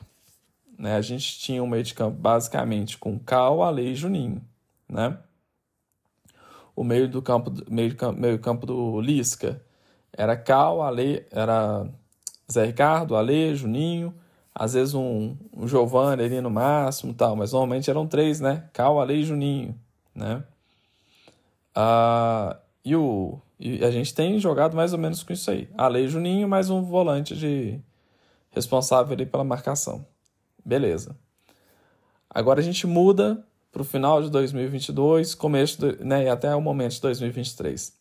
Né? 0.78 0.96
A 0.96 1.02
gente 1.02 1.40
tinha 1.40 1.64
um 1.64 1.68
meio 1.68 1.84
de 1.84 1.96
campo 1.96 2.16
basicamente 2.16 2.96
com 3.00 3.18
Cal, 3.18 3.64
Ale 3.64 3.90
e 3.90 3.96
Juninho. 3.96 4.40
Né? 4.88 5.18
o 6.76 6.84
meio 6.84 7.10
do 7.10 7.24
campo, 7.24 7.52
meio, 7.68 7.96
meio 8.16 8.38
campo 8.38 8.68
do 8.68 9.02
Lisca 9.02 9.60
era 10.16 10.38
Cal, 10.38 10.80
Ale, 10.80 11.26
era 11.32 11.88
Zé 12.52 12.66
Ricardo, 12.66 13.16
Ale, 13.16 13.56
Juninho, 13.56 14.14
às 14.54 14.74
vezes 14.74 14.94
um, 14.94 15.36
um 15.52 15.68
Giovanni 15.68 16.22
ali 16.22 16.40
no 16.40 16.52
máximo 16.52 17.16
tal, 17.16 17.36
mas 17.36 17.52
normalmente 17.52 17.90
eram 17.90 18.06
três, 18.06 18.40
né? 18.40 18.70
Cal, 18.74 19.02
Ale 19.02 19.16
e 19.16 19.24
Juninho, 19.24 19.74
né? 20.14 20.44
Ah, 21.76 22.60
e, 22.84 22.96
o, 22.96 23.40
e 23.60 23.84
a 23.84 23.92
gente 23.92 24.14
tem 24.14 24.40
jogado 24.40 24.76
mais 24.76 24.94
ou 24.94 25.00
menos 25.00 25.24
com 25.24 25.34
isso 25.34 25.50
aí. 25.50 25.70
Ale 25.78 26.00
e 26.00 26.08
Juninho, 26.08 26.48
mais 26.48 26.70
um 26.70 26.82
volante 26.82 27.36
de 27.36 27.80
responsável 28.52 29.14
ali 29.14 29.26
pela 29.26 29.44
marcação. 29.44 30.06
Beleza. 30.64 31.16
Agora 32.30 32.60
a 32.60 32.64
gente 32.64 32.88
muda 32.88 33.46
para 33.72 33.82
o 33.82 33.86
final 33.86 34.22
de 34.22 34.30
2022, 34.30 35.34
começo 35.36 35.80
de, 35.80 36.04
né, 36.04 36.26
e 36.26 36.30
até 36.30 36.56
o 36.56 36.62
momento 36.62 36.94
de 36.94 37.02
2023. 37.02 37.94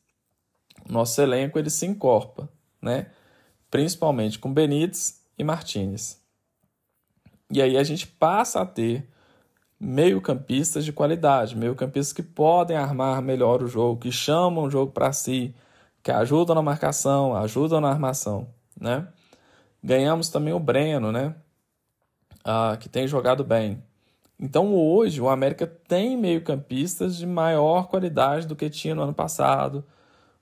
Nosso 0.88 1.20
elenco 1.20 1.58
ele 1.58 1.70
se 1.70 1.86
encorpa, 1.86 2.48
né? 2.80 3.06
principalmente 3.72 4.38
com 4.38 4.52
Benítez 4.52 5.24
e 5.38 5.42
Martinez. 5.42 6.20
E 7.50 7.62
aí 7.62 7.78
a 7.78 7.82
gente 7.82 8.06
passa 8.06 8.60
a 8.60 8.66
ter 8.66 9.08
meio-campistas 9.82 10.84
de 10.84 10.92
qualidade, 10.92 11.56
meio-campistas 11.56 12.12
que 12.12 12.22
podem 12.22 12.76
armar 12.76 13.20
melhor 13.20 13.64
o 13.64 13.66
jogo, 13.66 14.00
que 14.00 14.12
chamam 14.12 14.64
o 14.64 14.70
jogo 14.70 14.92
para 14.92 15.12
si, 15.12 15.52
que 16.04 16.12
ajudam 16.12 16.54
na 16.54 16.62
marcação, 16.62 17.34
ajudam 17.36 17.80
na 17.80 17.90
armação, 17.90 18.46
né? 18.80 19.08
Ganhamos 19.82 20.28
também 20.28 20.54
o 20.54 20.60
Breno, 20.60 21.10
né? 21.10 21.34
Ah, 22.44 22.76
que 22.78 22.88
tem 22.88 23.08
jogado 23.08 23.42
bem. 23.42 23.82
Então 24.38 24.72
hoje 24.72 25.20
o 25.20 25.28
América 25.28 25.66
tem 25.66 26.16
meio-campistas 26.16 27.16
de 27.16 27.26
maior 27.26 27.88
qualidade 27.88 28.46
do 28.46 28.54
que 28.54 28.70
tinha 28.70 28.94
no 28.94 29.02
ano 29.02 29.14
passado, 29.14 29.84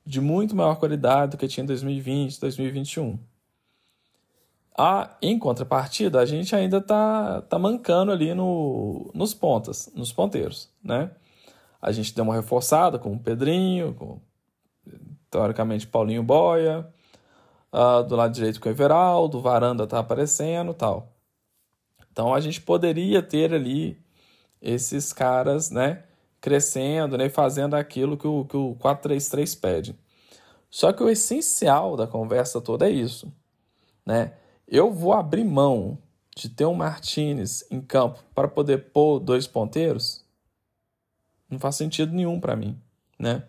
de 0.05 0.21
muito 0.21 0.55
maior 0.55 0.77
qualidade 0.77 1.33
do 1.33 1.39
que 1.39 1.49
tinha 1.49 1.65
em 1.65 1.67
2020, 1.67 2.39
2021. 2.39 3.19
Ah, 4.83 5.15
em 5.21 5.39
contrapartida, 5.39 6.21
a 6.21 6.25
gente 6.25 6.57
ainda 6.57 6.79
está 6.79 7.43
tá 7.43 7.59
mancando 7.59 8.13
ali 8.13 8.33
no, 8.33 9.11
nos 9.13 9.35
pontas, 9.35 9.93
nos 9.95 10.11
ponteiros, 10.11 10.71
né? 10.83 11.11
A 11.83 11.93
gente 11.93 12.15
deu 12.15 12.25
uma 12.25 12.35
reforçada 12.35 12.99
com 12.99 13.13
o 13.13 13.19
Pedrinho, 13.19 13.93
com, 13.93 14.23
teoricamente 15.31 15.87
Paulinho 15.87 16.23
Boia, 16.23 16.91
uh, 17.71 18.03
do 18.05 18.17
lado 18.17 18.33
direito 18.33 18.59
com 18.59 18.71
o 18.71 18.73
Everaldo, 18.73 19.39
Varanda 19.39 19.85
está 19.85 19.99
aparecendo 19.99 20.73
tal. 20.73 21.13
Então 22.11 22.33
a 22.35 22.41
gente 22.41 22.63
poderia 22.63 23.23
ter 23.23 23.53
ali 23.53 24.03
esses 24.63 25.13
caras, 25.13 25.71
né, 25.71 26.05
crescendo, 26.41 27.19
né, 27.19 27.29
fazendo 27.29 27.75
aquilo 27.75 28.17
que 28.17 28.27
o, 28.27 28.47
que 28.47 28.57
o 28.57 28.75
433 28.77 29.55
pede. 29.57 29.99
Só 30.71 30.91
que 30.91 31.03
o 31.03 31.11
essencial 31.11 31.99
da 31.99 32.07
conversa 32.07 32.63
toda 32.63 32.89
é 32.89 32.91
isso, 32.91 33.31
né? 34.07 34.40
Eu 34.71 34.93
vou 34.93 35.13
abrir 35.13 35.43
mão 35.43 35.99
de 36.37 36.49
ter 36.49 36.65
um 36.65 36.75
Martinez 36.75 37.65
em 37.73 37.81
campo 37.81 38.23
para 38.33 38.47
poder 38.47 38.93
pôr 38.93 39.19
dois 39.19 39.45
ponteiros? 39.49 40.25
Não 41.51 41.59
faz 41.59 41.75
sentido 41.75 42.15
nenhum 42.15 42.39
para 42.39 42.55
mim, 42.55 42.81
né? 43.19 43.43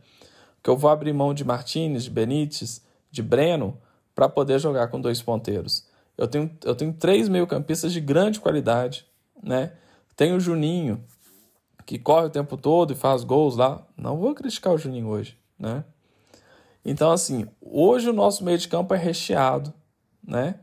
Que 0.63 0.69
eu 0.71 0.75
vou 0.75 0.89
abrir 0.89 1.13
mão 1.13 1.31
de 1.31 1.45
Martinez, 1.45 2.05
de 2.05 2.09
Benítez, 2.09 2.83
de 3.11 3.21
Breno 3.21 3.77
para 4.15 4.27
poder 4.27 4.59
jogar 4.59 4.87
com 4.87 4.99
dois 4.99 5.21
ponteiros. 5.21 5.87
Eu 6.17 6.27
tenho, 6.27 6.57
eu 6.63 6.73
tenho 6.73 6.91
três 6.91 7.29
meio-campistas 7.29 7.93
de 7.93 8.01
grande 8.01 8.39
qualidade, 8.39 9.05
né? 9.43 9.73
Tem 10.15 10.33
o 10.33 10.39
Juninho, 10.39 11.03
que 11.85 11.99
corre 11.99 12.25
o 12.25 12.31
tempo 12.31 12.57
todo 12.57 12.93
e 12.93 12.95
faz 12.95 13.23
gols 13.23 13.55
lá. 13.55 13.85
Não 13.95 14.17
vou 14.17 14.33
criticar 14.33 14.73
o 14.73 14.77
Juninho 14.77 15.07
hoje, 15.07 15.37
né? 15.57 15.85
Então, 16.83 17.11
assim, 17.11 17.47
hoje 17.61 18.09
o 18.09 18.13
nosso 18.13 18.43
meio 18.43 18.57
de 18.57 18.67
campo 18.67 18.95
é 18.95 18.97
recheado, 18.97 19.71
né? 20.23 20.55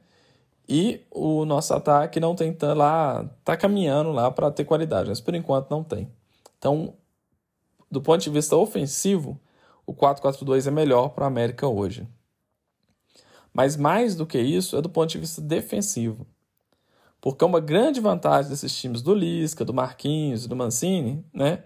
E 0.68 1.00
o 1.10 1.46
nosso 1.46 1.72
ataque 1.72 2.20
não 2.20 2.34
tem 2.34 2.54
lá, 2.60 3.24
tá 3.42 3.56
caminhando 3.56 4.12
lá 4.12 4.30
para 4.30 4.50
ter 4.50 4.64
qualidade, 4.64 5.08
mas 5.08 5.20
por 5.20 5.34
enquanto 5.34 5.70
não 5.70 5.82
tem. 5.82 6.12
Então, 6.58 6.92
do 7.90 8.02
ponto 8.02 8.20
de 8.20 8.28
vista 8.28 8.54
ofensivo, 8.54 9.40
o 9.86 9.94
4-4-2 9.94 10.66
é 10.66 10.70
melhor 10.70 11.08
para 11.08 11.24
o 11.24 11.26
América 11.26 11.66
hoje. 11.66 12.06
Mas 13.52 13.76
mais 13.76 14.14
do 14.14 14.26
que 14.26 14.38
isso, 14.38 14.76
é 14.76 14.82
do 14.82 14.90
ponto 14.90 15.10
de 15.10 15.18
vista 15.18 15.40
defensivo. 15.40 16.26
Porque 17.20 17.44
uma 17.44 17.60
grande 17.60 18.00
vantagem 18.00 18.50
desses 18.50 18.76
times 18.78 19.02
do 19.02 19.14
Lisca, 19.14 19.64
do 19.64 19.74
Marquinhos 19.74 20.46
do 20.46 20.54
Mancini, 20.54 21.24
né? 21.32 21.64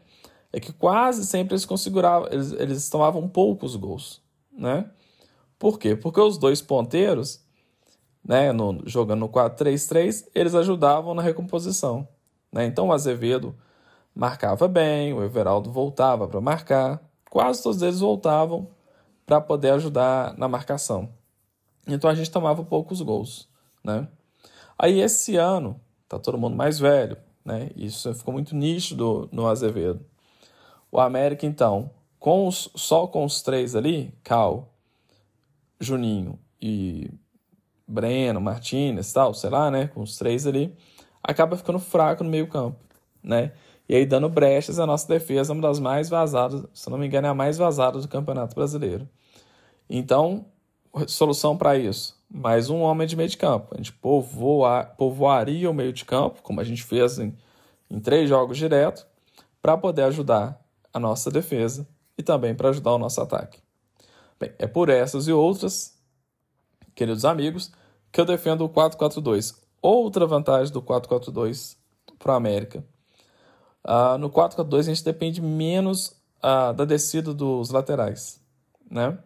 É 0.52 0.60
que 0.60 0.72
quase 0.72 1.26
sempre 1.26 1.54
eles 1.54 1.64
configuravam, 1.64 2.28
eles, 2.30 2.52
eles 2.52 2.88
tomavam 2.88 3.28
poucos 3.28 3.74
gols, 3.74 4.22
né? 4.52 4.88
Por 5.58 5.78
quê? 5.78 5.96
Porque 5.96 6.20
os 6.20 6.38
dois 6.38 6.62
ponteiros, 6.62 7.44
né, 8.24 8.52
no, 8.52 8.80
jogando 8.86 9.20
no 9.20 9.28
4-3-3, 9.28 10.28
eles 10.34 10.54
ajudavam 10.54 11.14
na 11.14 11.22
recomposição, 11.22 12.06
né? 12.52 12.64
Então 12.66 12.88
o 12.88 12.92
Azevedo 12.92 13.54
marcava 14.14 14.68
bem, 14.68 15.12
o 15.12 15.22
Everaldo 15.22 15.70
voltava 15.70 16.28
para 16.28 16.40
marcar, 16.40 17.02
quase 17.30 17.62
todos 17.62 17.82
eles 17.82 18.00
voltavam 18.00 18.68
para 19.26 19.40
poder 19.40 19.70
ajudar 19.70 20.36
na 20.36 20.46
marcação. 20.48 21.08
Então 21.86 22.08
a 22.08 22.14
gente 22.14 22.30
tomava 22.30 22.62
poucos 22.62 23.00
gols, 23.00 23.48
né? 23.82 24.06
Aí 24.78 25.00
esse 25.00 25.36
ano, 25.36 25.80
tá 26.08 26.18
todo 26.18 26.38
mundo 26.38 26.56
mais 26.56 26.78
velho, 26.78 27.16
né? 27.44 27.70
Isso 27.74 28.12
ficou 28.14 28.32
muito 28.32 28.54
nítido 28.54 29.28
no 29.32 29.46
Azevedo. 29.46 30.04
O 30.90 31.00
América, 31.00 31.46
então, 31.46 31.90
com 32.18 32.46
os, 32.46 32.70
só 32.76 33.06
com 33.06 33.24
os 33.24 33.42
três 33.42 33.74
ali, 33.74 34.14
Cal, 34.22 34.68
Juninho 35.80 36.38
e 36.60 37.10
Breno, 37.92 38.40
Martinez, 38.40 39.12
tal, 39.12 39.34
sei 39.34 39.50
lá, 39.50 39.70
né? 39.70 39.88
Com 39.88 40.02
os 40.02 40.16
três 40.16 40.46
ali, 40.46 40.74
acaba 41.22 41.56
ficando 41.56 41.78
fraco 41.78 42.24
no 42.24 42.30
meio 42.30 42.48
campo, 42.48 42.78
né? 43.22 43.52
E 43.88 43.94
aí 43.94 44.06
dando 44.06 44.28
brechas, 44.28 44.78
a 44.78 44.86
nossa 44.86 45.06
defesa 45.06 45.52
é 45.52 45.54
uma 45.54 45.62
das 45.62 45.78
mais 45.78 46.08
vazadas, 46.08 46.64
se 46.72 46.88
não 46.88 46.98
me 46.98 47.06
engano, 47.06 47.26
é 47.26 47.30
a 47.30 47.34
mais 47.34 47.58
vazada 47.58 48.00
do 48.00 48.08
Campeonato 48.08 48.54
Brasileiro. 48.54 49.08
Então, 49.90 50.46
solução 51.06 51.56
para 51.56 51.76
isso? 51.76 52.22
mais 52.32 52.70
um 52.70 52.80
homem 52.80 53.06
de 53.06 53.14
meio 53.14 53.28
de 53.28 53.36
campo. 53.36 53.68
A 53.72 53.76
gente 53.76 53.92
povoar, 53.92 54.96
povoaria 54.96 55.70
o 55.70 55.74
meio 55.74 55.92
de 55.92 56.04
campo, 56.04 56.40
como 56.42 56.60
a 56.60 56.64
gente 56.64 56.82
fez 56.82 57.18
em, 57.18 57.36
em 57.90 58.00
três 58.00 58.28
jogos 58.28 58.56
direto, 58.56 59.06
para 59.60 59.76
poder 59.76 60.04
ajudar 60.04 60.58
a 60.92 60.98
nossa 60.98 61.30
defesa 61.30 61.86
e 62.16 62.22
também 62.22 62.54
para 62.54 62.70
ajudar 62.70 62.92
o 62.94 62.98
nosso 62.98 63.20
ataque. 63.20 63.60
Bem, 64.40 64.52
é 64.58 64.66
por 64.66 64.88
essas 64.88 65.28
e 65.28 65.32
outras, 65.32 65.94
queridos 66.94 67.24
amigos, 67.24 67.70
que 68.12 68.20
eu 68.20 68.24
defendo 68.26 68.64
o 68.64 68.68
4-4-2. 68.68 69.56
Outra 69.80 70.26
vantagem 70.26 70.72
do 70.72 70.82
4-4-2 70.82 71.76
para 72.18 72.34
a 72.34 72.36
América. 72.36 72.84
Uh, 73.84 74.16
no 74.18 74.30
4-4-2 74.30 74.78
a 74.78 74.82
gente 74.82 75.04
depende 75.04 75.40
menos 75.40 76.08
uh, 76.38 76.72
da 76.72 76.84
descida 76.84 77.34
dos 77.34 77.70
laterais, 77.70 78.40
né? 78.88 79.18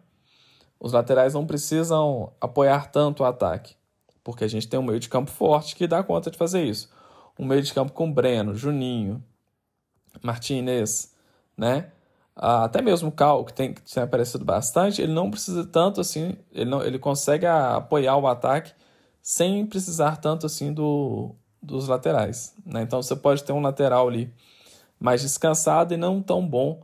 Os 0.79 0.93
laterais 0.93 1.33
não 1.33 1.45
precisam 1.45 2.31
apoiar 2.39 2.91
tanto 2.91 3.21
o 3.21 3.25
ataque, 3.25 3.75
porque 4.23 4.43
a 4.43 4.47
gente 4.47 4.67
tem 4.67 4.79
um 4.79 4.83
meio 4.83 4.99
de 4.99 5.09
campo 5.09 5.29
forte 5.29 5.75
que 5.75 5.87
dá 5.87 6.01
conta 6.03 6.31
de 6.31 6.37
fazer 6.37 6.63
isso. 6.63 6.89
Um 7.37 7.45
meio 7.45 7.61
de 7.61 7.73
campo 7.73 7.91
com 7.91 8.11
Breno, 8.11 8.55
Juninho, 8.55 9.23
Martinez, 10.23 11.13
né? 11.55 11.91
Uh, 12.37 12.61
até 12.65 12.83
mesmo 12.83 13.09
o 13.09 13.11
Cal, 13.11 13.43
que 13.43 13.51
tem, 13.51 13.73
que 13.73 13.99
aparecido 13.99 14.45
bastante, 14.45 15.01
ele 15.01 15.11
não 15.11 15.31
precisa 15.31 15.65
tanto 15.65 15.99
assim, 15.99 16.37
ele, 16.51 16.69
não, 16.69 16.83
ele 16.83 16.99
consegue 16.99 17.47
apoiar 17.47 18.15
o 18.15 18.27
ataque 18.27 18.73
sem 19.23 19.65
precisar 19.65 20.17
tanto 20.17 20.45
assim 20.45 20.71
do, 20.71 21.35
dos 21.59 21.87
laterais. 21.87 22.53
Né? 22.63 22.83
Então 22.83 23.01
você 23.01 23.15
pode 23.15 23.43
ter 23.43 23.53
um 23.53 23.59
lateral 23.59 24.07
ali 24.07 24.31
mais 24.99 25.21
descansado 25.21 25.95
e 25.95 25.97
não 25.97 26.21
tão 26.21 26.47
bom 26.47 26.83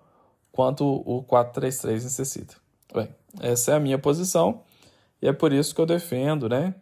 quanto 0.52 0.86
o 0.86 1.24
4-3-3 1.24 2.04
necessita. 2.04 2.56
Bem, 2.92 3.10
essa 3.40 3.74
é 3.74 3.76
a 3.76 3.80
minha 3.80 4.00
posição 4.00 4.62
e 5.22 5.28
é 5.28 5.34
por 5.34 5.54
isso 5.54 5.74
que 5.76 5.82
eu 5.82 5.86
defendo 5.86 6.50
né, 6.50 6.74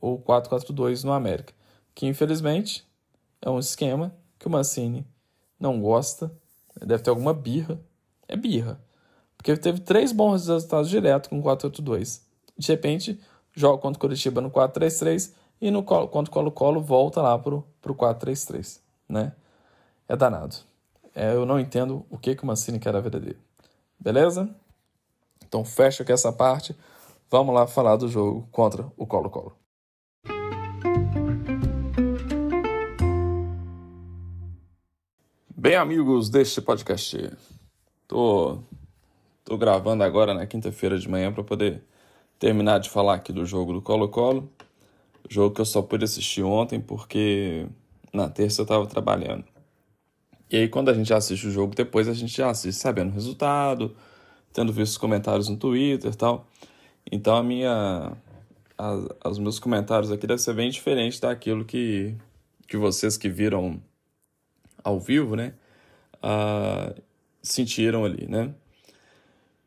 o 0.00 0.18
4-4-2 0.18 1.04
no 1.04 1.12
América, 1.12 1.52
que 1.94 2.06
infelizmente 2.06 2.86
é 3.42 3.50
um 3.50 3.58
esquema 3.58 4.14
que 4.38 4.46
o 4.46 4.50
Mancini 4.50 5.06
não 5.60 5.78
gosta, 5.80 6.32
deve 6.80 7.02
ter 7.02 7.10
alguma 7.10 7.34
birra, 7.34 7.78
é 8.28 8.36
birra, 8.36 8.80
porque 9.36 9.56
teve 9.56 9.80
três 9.80 10.12
bons 10.12 10.46
resultados 10.46 10.88
direto 10.88 11.28
com 11.28 11.42
4-8-2. 11.42 12.22
De 12.56 12.68
repente, 12.68 13.20
joga 13.52 13.80
contra 13.80 13.98
o 13.98 14.00
Curitiba 14.00 14.40
no 14.40 14.50
4-3-3 14.50 15.32
e 15.60 15.70
no 15.70 15.82
contra 15.82 16.30
o 16.30 16.30
Colo-Colo 16.30 16.80
volta 16.80 17.22
lá 17.22 17.38
pro, 17.38 17.64
pro 17.80 17.94
4-3-3, 17.94 18.80
né? 19.08 19.32
É 20.08 20.16
danado. 20.16 20.56
É, 21.14 21.32
eu 21.32 21.46
não 21.46 21.60
entendo 21.60 22.04
o 22.10 22.18
que, 22.18 22.34
que 22.34 22.42
o 22.42 22.46
Mancini 22.46 22.78
quer 22.78 22.92
da 22.92 23.00
vida 23.00 23.20
dele. 23.20 23.38
Beleza? 23.98 24.48
Então 25.46 25.64
fecha 25.64 26.02
aqui 26.02 26.12
essa 26.12 26.32
parte. 26.32 26.76
Vamos 27.30 27.54
lá 27.54 27.66
falar 27.66 27.96
do 27.96 28.08
jogo 28.08 28.48
contra 28.50 28.90
o 28.96 29.06
Colo-Colo. 29.06 29.56
Bem, 35.56 35.76
amigos 35.76 36.28
deste 36.28 36.60
podcast, 36.60 37.30
tô, 38.06 38.58
tô 39.44 39.56
gravando 39.56 40.02
agora 40.02 40.34
na 40.34 40.46
quinta-feira 40.46 40.98
de 40.98 41.08
manhã 41.08 41.32
para 41.32 41.44
poder 41.44 41.82
terminar 42.38 42.78
de 42.78 42.90
falar 42.90 43.14
aqui 43.14 43.32
do 43.32 43.44
jogo 43.46 43.72
do 43.72 43.82
Colo-Colo. 43.82 44.50
Jogo 45.28 45.54
que 45.54 45.60
eu 45.60 45.64
só 45.64 45.80
pude 45.82 46.04
assistir 46.04 46.42
ontem 46.42 46.80
porque 46.80 47.66
na 48.12 48.28
terça 48.28 48.60
eu 48.60 48.64
estava 48.64 48.86
trabalhando. 48.86 49.44
E 50.50 50.56
aí, 50.56 50.68
quando 50.68 50.90
a 50.90 50.94
gente 50.94 51.12
assiste 51.12 51.46
o 51.46 51.50
jogo 51.50 51.74
depois, 51.74 52.06
a 52.06 52.14
gente 52.14 52.36
já 52.36 52.50
assiste 52.50 52.78
sabendo 52.78 53.10
o 53.10 53.14
resultado, 53.14 53.96
tendo 54.52 54.72
visto 54.72 54.92
os 54.92 54.98
comentários 54.98 55.48
no 55.48 55.56
Twitter 55.56 56.12
e 56.12 56.16
tal. 56.16 56.46
Então, 57.10 57.36
a 57.36 57.42
minha, 57.42 58.12
a, 58.78 59.28
os 59.28 59.38
meus 59.38 59.58
comentários 59.58 60.12
aqui 60.12 60.26
devem 60.26 60.38
ser 60.38 60.54
bem 60.54 60.70
diferentes 60.70 61.18
daquilo 61.18 61.64
que, 61.64 62.14
que 62.68 62.76
vocês 62.76 63.16
que 63.16 63.28
viram 63.28 63.82
ao 64.82 65.00
vivo, 65.00 65.34
né, 65.34 65.54
uh, 66.22 67.02
sentiram 67.44 68.04
ali, 68.04 68.26
né. 68.26 68.52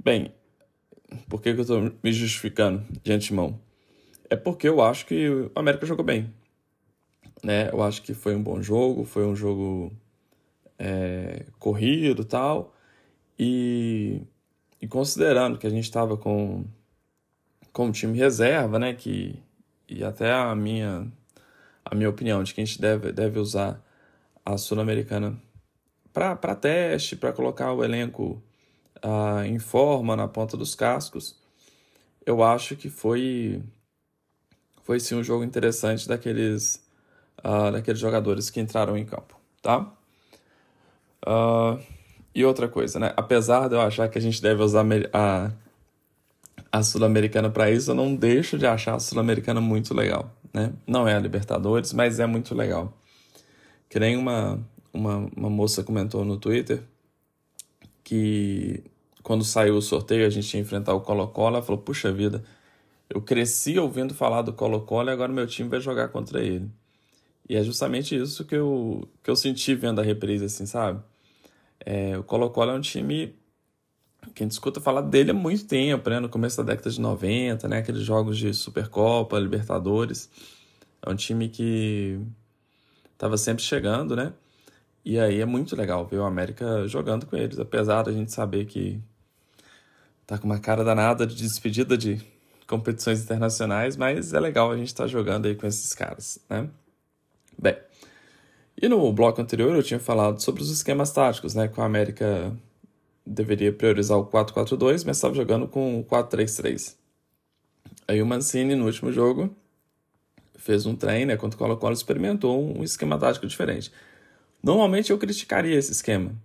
Bem, 0.03 0.33
por 1.29 1.41
que, 1.41 1.53
que 1.53 1.59
eu 1.59 1.61
estou 1.61 1.91
me 2.03 2.11
justificando 2.11 2.83
de 3.03 3.13
antemão? 3.13 3.59
É 4.29 4.35
porque 4.35 4.67
eu 4.67 4.81
acho 4.81 5.05
que 5.05 5.29
o 5.29 5.51
América 5.55 5.85
jogou 5.85 6.03
bem. 6.03 6.33
Né? 7.43 7.69
Eu 7.71 7.81
acho 7.83 8.01
que 8.01 8.13
foi 8.13 8.35
um 8.35 8.43
bom 8.43 8.61
jogo, 8.61 9.05
foi 9.05 9.25
um 9.25 9.35
jogo 9.35 9.93
é, 10.77 11.45
corrido 11.59 12.25
tal. 12.25 12.73
E, 13.39 14.21
e 14.81 14.87
considerando 14.87 15.57
que 15.57 15.67
a 15.67 15.69
gente 15.69 15.83
estava 15.83 16.17
com, 16.17 16.65
com 17.71 17.85
um 17.85 17.91
time 17.91 18.17
reserva, 18.17 18.79
né? 18.79 18.93
Que, 18.93 19.41
e 19.87 20.03
até 20.03 20.31
a 20.31 20.55
minha, 20.55 21.07
a 21.85 21.95
minha 21.95 22.09
opinião 22.09 22.43
de 22.43 22.53
que 22.53 22.61
a 22.61 22.65
gente 22.65 22.81
deve, 22.81 23.11
deve 23.11 23.39
usar 23.39 23.81
a 24.43 24.57
Sul-Americana 24.57 25.39
para 26.35 26.55
teste, 26.55 27.15
para 27.15 27.31
colocar 27.31 27.73
o 27.73 27.83
elenco 27.83 28.41
uh, 29.03 29.43
em 29.45 29.59
forma 29.59 30.15
na 30.15 30.27
ponta 30.27 30.57
dos 30.57 30.75
cascos, 30.75 31.39
eu 32.25 32.43
acho 32.43 32.75
que 32.75 32.89
foi 32.89 33.61
foi 34.83 34.99
sim 34.99 35.15
um 35.15 35.23
jogo 35.23 35.43
interessante 35.43 36.07
daqueles 36.07 36.83
uh, 37.43 37.71
daqueles 37.71 37.99
jogadores 37.99 38.49
que 38.49 38.59
entraram 38.59 38.97
em 38.97 39.05
campo, 39.05 39.37
tá? 39.61 39.91
Uh, 41.25 41.79
e 42.33 42.45
outra 42.45 42.67
coisa, 42.67 42.99
né? 42.99 43.13
Apesar 43.17 43.67
de 43.67 43.75
eu 43.75 43.81
achar 43.81 44.07
que 44.09 44.17
a 44.17 44.21
gente 44.21 44.41
deve 44.41 44.61
usar 44.61 44.85
a, 45.11 45.51
a 46.71 46.83
Sul-Americana 46.83 47.49
para 47.49 47.69
isso, 47.71 47.91
eu 47.91 47.95
não 47.95 48.15
deixo 48.15 48.57
de 48.57 48.65
achar 48.65 48.95
a 48.95 48.99
Sul-Americana 48.99 49.59
muito 49.59 49.93
legal, 49.93 50.31
né? 50.53 50.73
Não 50.85 51.07
é 51.07 51.15
a 51.15 51.19
Libertadores, 51.19 51.93
mas 51.93 52.19
é 52.19 52.25
muito 52.25 52.53
legal. 52.55 52.93
Que 53.89 53.99
nem 53.99 54.15
uma, 54.15 54.59
uma, 54.97 55.29
uma 55.35 55.49
moça 55.49 55.83
comentou 55.83 56.25
no 56.25 56.37
Twitter 56.37 56.83
que 58.03 58.83
quando 59.21 59.43
saiu 59.43 59.75
o 59.75 59.81
sorteio 59.81 60.25
a 60.25 60.29
gente 60.29 60.53
ia 60.53 60.61
enfrentar 60.61 60.93
o 60.93 61.01
Colo-Colo, 61.01 61.57
ela 61.57 61.65
falou, 61.65 61.81
puxa 61.81 62.11
vida, 62.11 62.43
eu 63.09 63.21
cresci 63.21 63.77
ouvindo 63.77 64.13
falar 64.13 64.41
do 64.41 64.53
Colo-Colo 64.53 65.09
e 65.09 65.13
agora 65.13 65.31
meu 65.31 65.45
time 65.45 65.69
vai 65.69 65.81
jogar 65.81 66.09
contra 66.09 66.41
ele. 66.41 66.69
E 67.49 67.55
é 67.55 67.63
justamente 67.63 68.15
isso 68.15 68.45
que 68.45 68.55
eu, 68.55 69.07
que 69.23 69.29
eu 69.29 69.35
senti 69.35 69.75
vendo 69.75 69.99
a 69.99 70.03
reprise, 70.03 70.45
assim, 70.45 70.65
sabe? 70.65 71.01
É, 71.79 72.17
o 72.17 72.23
Colo-Colo 72.23 72.71
é 72.71 72.73
um 72.73 72.81
time 72.81 73.35
que 74.33 74.43
a 74.43 74.45
gente 74.45 74.51
escuta 74.51 74.81
falar 74.81 75.01
dele 75.01 75.31
há 75.31 75.33
muito 75.33 75.65
tempo, 75.65 76.09
né? 76.09 76.19
No 76.19 76.29
começo 76.29 76.57
da 76.57 76.63
década 76.63 76.89
de 76.89 76.99
90, 76.99 77.67
né? 77.67 77.79
Aqueles 77.79 78.03
jogos 78.03 78.37
de 78.37 78.53
Supercopa, 78.53 79.39
Libertadores. 79.39 80.29
É 81.01 81.09
um 81.09 81.15
time 81.15 81.49
que 81.49 82.19
estava 83.13 83.37
sempre 83.37 83.63
chegando, 83.63 84.15
né? 84.15 84.33
E 85.09 85.17
aí 85.17 85.39
é 85.39 85.45
muito 85.45 85.73
legal 85.73 86.05
ver 86.05 86.17
o 86.17 86.25
América 86.25 86.85
jogando 86.85 87.25
com 87.25 87.37
eles, 87.37 87.57
apesar 87.57 88.01
da 88.03 88.11
gente 88.11 88.29
saber 88.29 88.65
que 88.65 88.99
tá 90.25 90.37
com 90.37 90.45
uma 90.45 90.59
cara 90.59 90.83
danada 90.83 91.25
de 91.25 91.33
despedida 91.33 91.97
de 91.97 92.21
competições 92.67 93.23
internacionais, 93.23 93.95
mas 93.95 94.33
é 94.33 94.39
legal 94.41 94.69
a 94.69 94.75
gente 94.75 94.87
estar 94.87 95.05
tá 95.05 95.07
jogando 95.07 95.45
aí 95.45 95.55
com 95.55 95.65
esses 95.65 95.93
caras, 95.93 96.41
né? 96.49 96.69
Bem, 97.57 97.77
e 98.81 98.89
no 98.89 99.13
bloco 99.13 99.41
anterior 99.41 99.73
eu 99.73 99.81
tinha 99.81 99.97
falado 99.97 100.41
sobre 100.41 100.61
os 100.61 100.69
esquemas 100.69 101.09
táticos, 101.13 101.55
né? 101.55 101.69
Que 101.69 101.79
o 101.79 101.83
América 101.83 102.53
deveria 103.25 103.71
priorizar 103.71 104.17
o 104.17 104.25
4-4-2, 104.25 105.05
mas 105.05 105.15
estava 105.15 105.33
jogando 105.33 105.69
com 105.69 106.01
o 106.01 106.03
4-3-3. 106.03 106.97
Aí 108.09 108.21
o 108.21 108.25
Mancini, 108.25 108.75
no 108.75 108.85
último 108.85 109.09
jogo, 109.13 109.55
fez 110.57 110.85
um 110.85 110.97
treino, 110.97 111.27
né? 111.27 111.39
O 111.41 111.55
Colo-Colo, 111.55 111.93
experimentou 111.93 112.77
um 112.77 112.83
esquema 112.83 113.17
tático 113.17 113.47
diferente. 113.47 113.89
Normalmente 114.61 115.11
eu 115.11 115.17
criticaria 115.17 115.77
esse 115.77 115.91
esquema, 115.91 116.35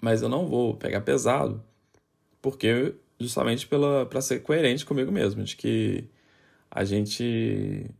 mas 0.00 0.22
eu 0.22 0.28
não 0.28 0.46
vou 0.46 0.74
pegar 0.74 1.00
pesado, 1.00 1.62
porque 2.42 2.94
justamente 3.18 3.66
para 3.66 4.20
ser 4.20 4.40
coerente 4.40 4.84
comigo 4.84 5.10
mesmo, 5.10 5.42
de 5.42 5.56
que 5.56 6.04
a 6.70 6.84
gente 6.84 7.90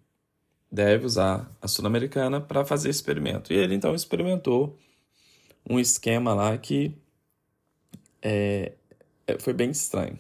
deve 0.71 1.07
usar 1.07 1.51
a 1.61 1.69
Sul-Americana 1.69 2.40
para 2.40 2.64
fazer 2.64 2.90
experimento. 2.90 3.53
E 3.53 3.57
ele 3.57 3.75
então 3.75 3.95
experimentou 3.95 4.79
um 5.69 5.79
esquema 5.81 6.35
lá 6.35 6.57
que 6.59 6.95
é, 8.23 8.73
é 9.27 9.38
foi 9.38 9.53
bem 9.53 9.71
estranho. 9.71 10.19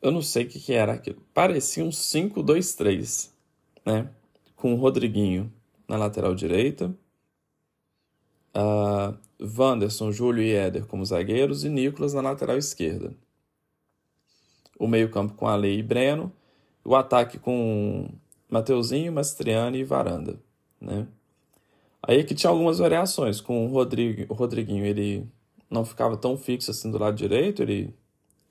Eu 0.00 0.12
não 0.12 0.22
sei 0.22 0.44
o 0.44 0.48
que, 0.48 0.60
que 0.60 0.72
era 0.72 0.92
aquilo. 0.92 1.20
Parecia 1.34 1.84
um 1.84 1.90
5-2-3, 1.90 3.30
né? 3.84 4.08
Com 4.54 4.74
o 4.74 4.76
Rodriguinho 4.76 5.52
na 5.88 5.96
lateral 5.96 6.34
direita, 6.34 6.94
uh, 8.56 9.16
Wanderson, 9.40 10.10
Júlio 10.10 10.42
e 10.42 10.52
Éder 10.52 10.86
como 10.86 11.04
zagueiros 11.04 11.64
e 11.64 11.68
Nicolas 11.68 12.14
na 12.14 12.22
lateral 12.22 12.56
esquerda. 12.56 13.14
O 14.78 14.86
meio-campo 14.86 15.34
com 15.34 15.46
Ale 15.46 15.78
e 15.78 15.82
Breno, 15.82 16.32
o 16.84 16.94
ataque 16.94 17.38
com 17.38 18.08
Mateuzinho, 18.48 19.12
Mastriani 19.12 19.78
e 19.78 19.84
Varanda, 19.84 20.38
né? 20.80 21.06
Aí 22.02 22.22
que 22.22 22.34
tinha 22.34 22.50
algumas 22.50 22.78
variações, 22.78 23.40
com 23.40 23.66
o, 23.66 23.68
Rodrigo, 23.68 24.32
o 24.32 24.36
Rodriguinho, 24.36 24.84
ele 24.84 25.26
não 25.68 25.84
ficava 25.84 26.16
tão 26.16 26.36
fixo 26.36 26.70
assim 26.70 26.90
do 26.90 26.98
lado 26.98 27.16
direito, 27.16 27.62
ele, 27.62 27.92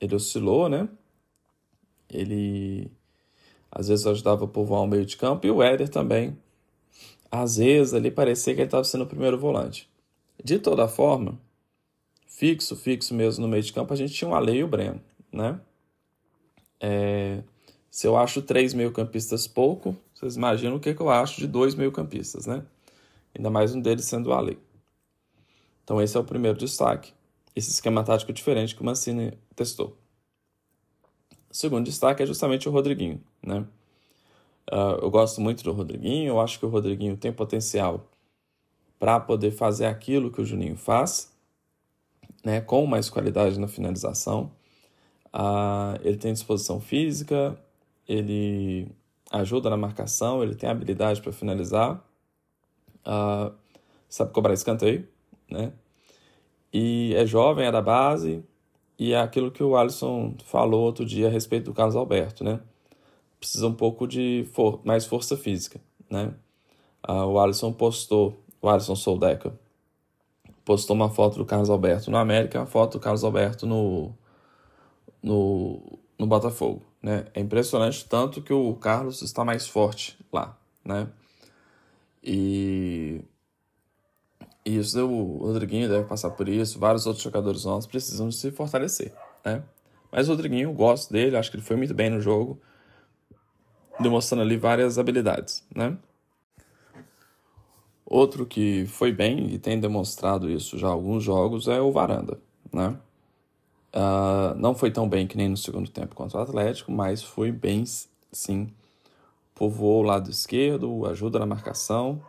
ele 0.00 0.14
oscilou, 0.14 0.68
né? 0.68 0.88
Ele 2.10 2.90
às 3.70 3.88
vezes 3.88 4.06
ajudava 4.06 4.44
a 4.44 4.48
povoar 4.48 4.82
o 4.82 4.86
meio 4.86 5.06
de 5.06 5.16
campo, 5.16 5.46
e 5.46 5.50
o 5.50 5.62
Éder 5.62 5.88
também, 5.88 6.36
às 7.30 7.56
vezes 7.56 7.94
ali 7.94 8.10
parecia 8.10 8.54
que 8.54 8.60
ele 8.60 8.66
estava 8.66 8.84
sendo 8.84 9.04
o 9.04 9.06
primeiro 9.06 9.38
volante. 9.38 9.88
De 10.46 10.60
toda 10.60 10.86
forma, 10.86 11.36
fixo, 12.24 12.76
fixo 12.76 13.12
mesmo 13.12 13.44
no 13.44 13.50
meio 13.50 13.64
de 13.64 13.72
campo, 13.72 13.92
a 13.92 13.96
gente 13.96 14.14
tinha 14.14 14.30
o 14.30 14.34
Ale 14.36 14.52
e 14.52 14.62
o 14.62 14.68
Breno, 14.68 15.02
né? 15.32 15.60
É, 16.78 17.42
se 17.90 18.06
eu 18.06 18.16
acho 18.16 18.40
três 18.40 18.72
meio-campistas 18.72 19.48
pouco, 19.48 19.96
vocês 20.14 20.36
imaginam 20.36 20.76
o 20.76 20.80
que, 20.80 20.94
que 20.94 21.00
eu 21.02 21.10
acho 21.10 21.40
de 21.40 21.48
dois 21.48 21.74
meio-campistas, 21.74 22.46
né? 22.46 22.64
Ainda 23.34 23.50
mais 23.50 23.74
um 23.74 23.80
deles 23.80 24.04
sendo 24.04 24.30
o 24.30 24.32
Ale. 24.32 24.56
Então 25.82 26.00
esse 26.00 26.16
é 26.16 26.20
o 26.20 26.24
primeiro 26.24 26.56
destaque. 26.56 27.12
Esse 27.56 27.72
esquema 27.72 28.04
tático 28.04 28.32
diferente 28.32 28.76
que 28.76 28.82
o 28.82 28.84
Mancini 28.84 29.36
testou. 29.56 29.96
O 31.50 31.56
segundo 31.56 31.86
destaque 31.86 32.22
é 32.22 32.26
justamente 32.26 32.68
o 32.68 32.72
Rodriguinho, 32.72 33.20
né? 33.42 33.66
Uh, 34.70 35.02
eu 35.02 35.10
gosto 35.10 35.40
muito 35.40 35.64
do 35.64 35.72
Rodriguinho, 35.72 36.28
eu 36.28 36.40
acho 36.40 36.60
que 36.60 36.66
o 36.66 36.68
Rodriguinho 36.68 37.16
tem 37.16 37.32
potencial 37.32 38.08
para 38.98 39.20
poder 39.20 39.50
fazer 39.50 39.86
aquilo 39.86 40.30
que 40.30 40.40
o 40.40 40.44
Juninho 40.44 40.76
faz, 40.76 41.32
né, 42.44 42.60
com 42.60 42.86
mais 42.86 43.10
qualidade 43.10 43.58
na 43.58 43.68
finalização. 43.68 44.50
Uh, 45.34 46.00
ele 46.02 46.16
tem 46.16 46.32
disposição 46.32 46.80
física, 46.80 47.58
ele 48.08 48.88
ajuda 49.30 49.68
na 49.68 49.76
marcação, 49.76 50.42
ele 50.42 50.54
tem 50.54 50.68
habilidade 50.68 51.20
para 51.20 51.32
finalizar, 51.32 52.02
uh, 53.06 53.52
sabe 54.08 54.32
cobrar 54.32 54.54
escanteio, 54.54 55.06
né? 55.50 55.72
E 56.72 57.14
é 57.14 57.26
jovem, 57.26 57.66
é 57.66 57.72
da 57.72 57.80
base, 57.80 58.44
e 58.98 59.12
é 59.12 59.20
aquilo 59.20 59.50
que 59.50 59.62
o 59.62 59.76
Alisson 59.76 60.34
falou 60.44 60.84
outro 60.84 61.04
dia 61.04 61.28
a 61.28 61.30
respeito 61.30 61.64
do 61.64 61.74
Carlos 61.74 61.96
Alberto, 61.96 62.44
né? 62.44 62.60
Precisa 63.38 63.66
um 63.66 63.74
pouco 63.74 64.06
de 64.06 64.48
for 64.52 64.80
mais 64.84 65.04
força 65.04 65.36
física, 65.36 65.80
né? 66.08 66.32
Uh, 67.06 67.24
o 67.26 67.38
Alisson 67.38 67.72
postou, 67.72 68.42
o 68.66 68.68
Alisson 68.68 68.96
Soldeca, 68.96 69.52
postou 70.64 70.96
uma 70.96 71.08
foto 71.08 71.38
do 71.38 71.44
Carlos 71.44 71.70
Alberto 71.70 72.10
no 72.10 72.16
América, 72.16 72.58
uma 72.58 72.66
foto 72.66 72.98
do 72.98 73.00
Carlos 73.00 73.22
Alberto 73.22 73.66
no, 73.66 74.12
no, 75.22 75.98
no 76.18 76.26
Botafogo, 76.26 76.82
né? 77.00 77.26
É 77.32 77.40
impressionante 77.40 78.04
tanto 78.04 78.42
que 78.42 78.52
o 78.52 78.74
Carlos 78.74 79.22
está 79.22 79.44
mais 79.44 79.68
forte 79.68 80.18
lá, 80.32 80.58
né? 80.84 81.08
E 82.22 83.20
isso, 84.64 85.06
o 85.06 85.38
Rodriguinho 85.46 85.88
deve 85.88 86.04
passar 86.08 86.30
por 86.30 86.48
isso, 86.48 86.80
vários 86.80 87.06
outros 87.06 87.22
jogadores 87.22 87.64
nossos 87.64 87.86
precisam 87.86 88.32
se 88.32 88.50
fortalecer, 88.50 89.14
né? 89.44 89.62
Mas 90.10 90.28
o 90.28 90.32
Rodriguinho, 90.32 90.72
gosto 90.72 91.12
dele, 91.12 91.36
acho 91.36 91.50
que 91.50 91.56
ele 91.56 91.64
foi 91.64 91.76
muito 91.76 91.94
bem 91.94 92.10
no 92.10 92.20
jogo, 92.20 92.60
demonstrando 94.00 94.42
ali 94.42 94.56
várias 94.56 94.98
habilidades, 94.98 95.64
né? 95.72 95.96
Outro 98.06 98.46
que 98.46 98.86
foi 98.86 99.12
bem 99.12 99.52
e 99.52 99.58
tem 99.58 99.80
demonstrado 99.80 100.48
isso 100.48 100.78
já 100.78 100.88
alguns 100.88 101.24
jogos 101.24 101.66
é 101.66 101.80
o 101.80 101.90
Varanda, 101.90 102.38
né? 102.72 102.96
Uh, 103.92 104.54
não 104.56 104.74
foi 104.74 104.90
tão 104.90 105.08
bem 105.08 105.26
que 105.26 105.36
nem 105.36 105.48
no 105.48 105.56
segundo 105.56 105.90
tempo 105.90 106.14
contra 106.14 106.38
o 106.38 106.42
Atlético, 106.42 106.92
mas 106.92 107.22
foi 107.22 107.50
bem 107.50 107.84
sim. 108.30 108.68
Povoou 109.54 110.02
o 110.02 110.06
lado 110.06 110.30
esquerdo, 110.30 111.06
ajuda 111.06 111.38
na 111.38 111.46
marcação, 111.46 112.22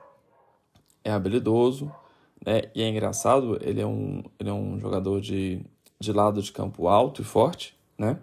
é 1.04 1.12
habilidoso 1.12 1.92
né? 2.46 2.64
E 2.74 2.82
é 2.82 2.88
engraçado, 2.88 3.58
ele 3.62 3.82
é 3.82 3.86
um, 3.86 4.24
ele 4.40 4.50
é 4.50 4.54
um 4.54 4.80
jogador 4.80 5.20
de, 5.20 5.62
de 6.00 6.14
lado 6.14 6.42
de 6.42 6.52
campo 6.52 6.88
alto 6.88 7.22
e 7.22 7.26
forte, 7.26 7.78
né? 7.98 8.20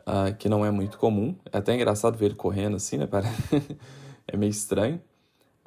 Uh, 0.00 0.34
que 0.36 0.48
não 0.48 0.64
é 0.64 0.70
muito 0.70 0.98
comum. 0.98 1.34
É 1.52 1.58
até 1.58 1.74
engraçado 1.74 2.18
ver 2.18 2.26
ele 2.26 2.34
correndo 2.34 2.76
assim, 2.76 2.98
né? 2.98 3.08
é 4.26 4.36
meio 4.36 4.50
estranho. 4.50 5.00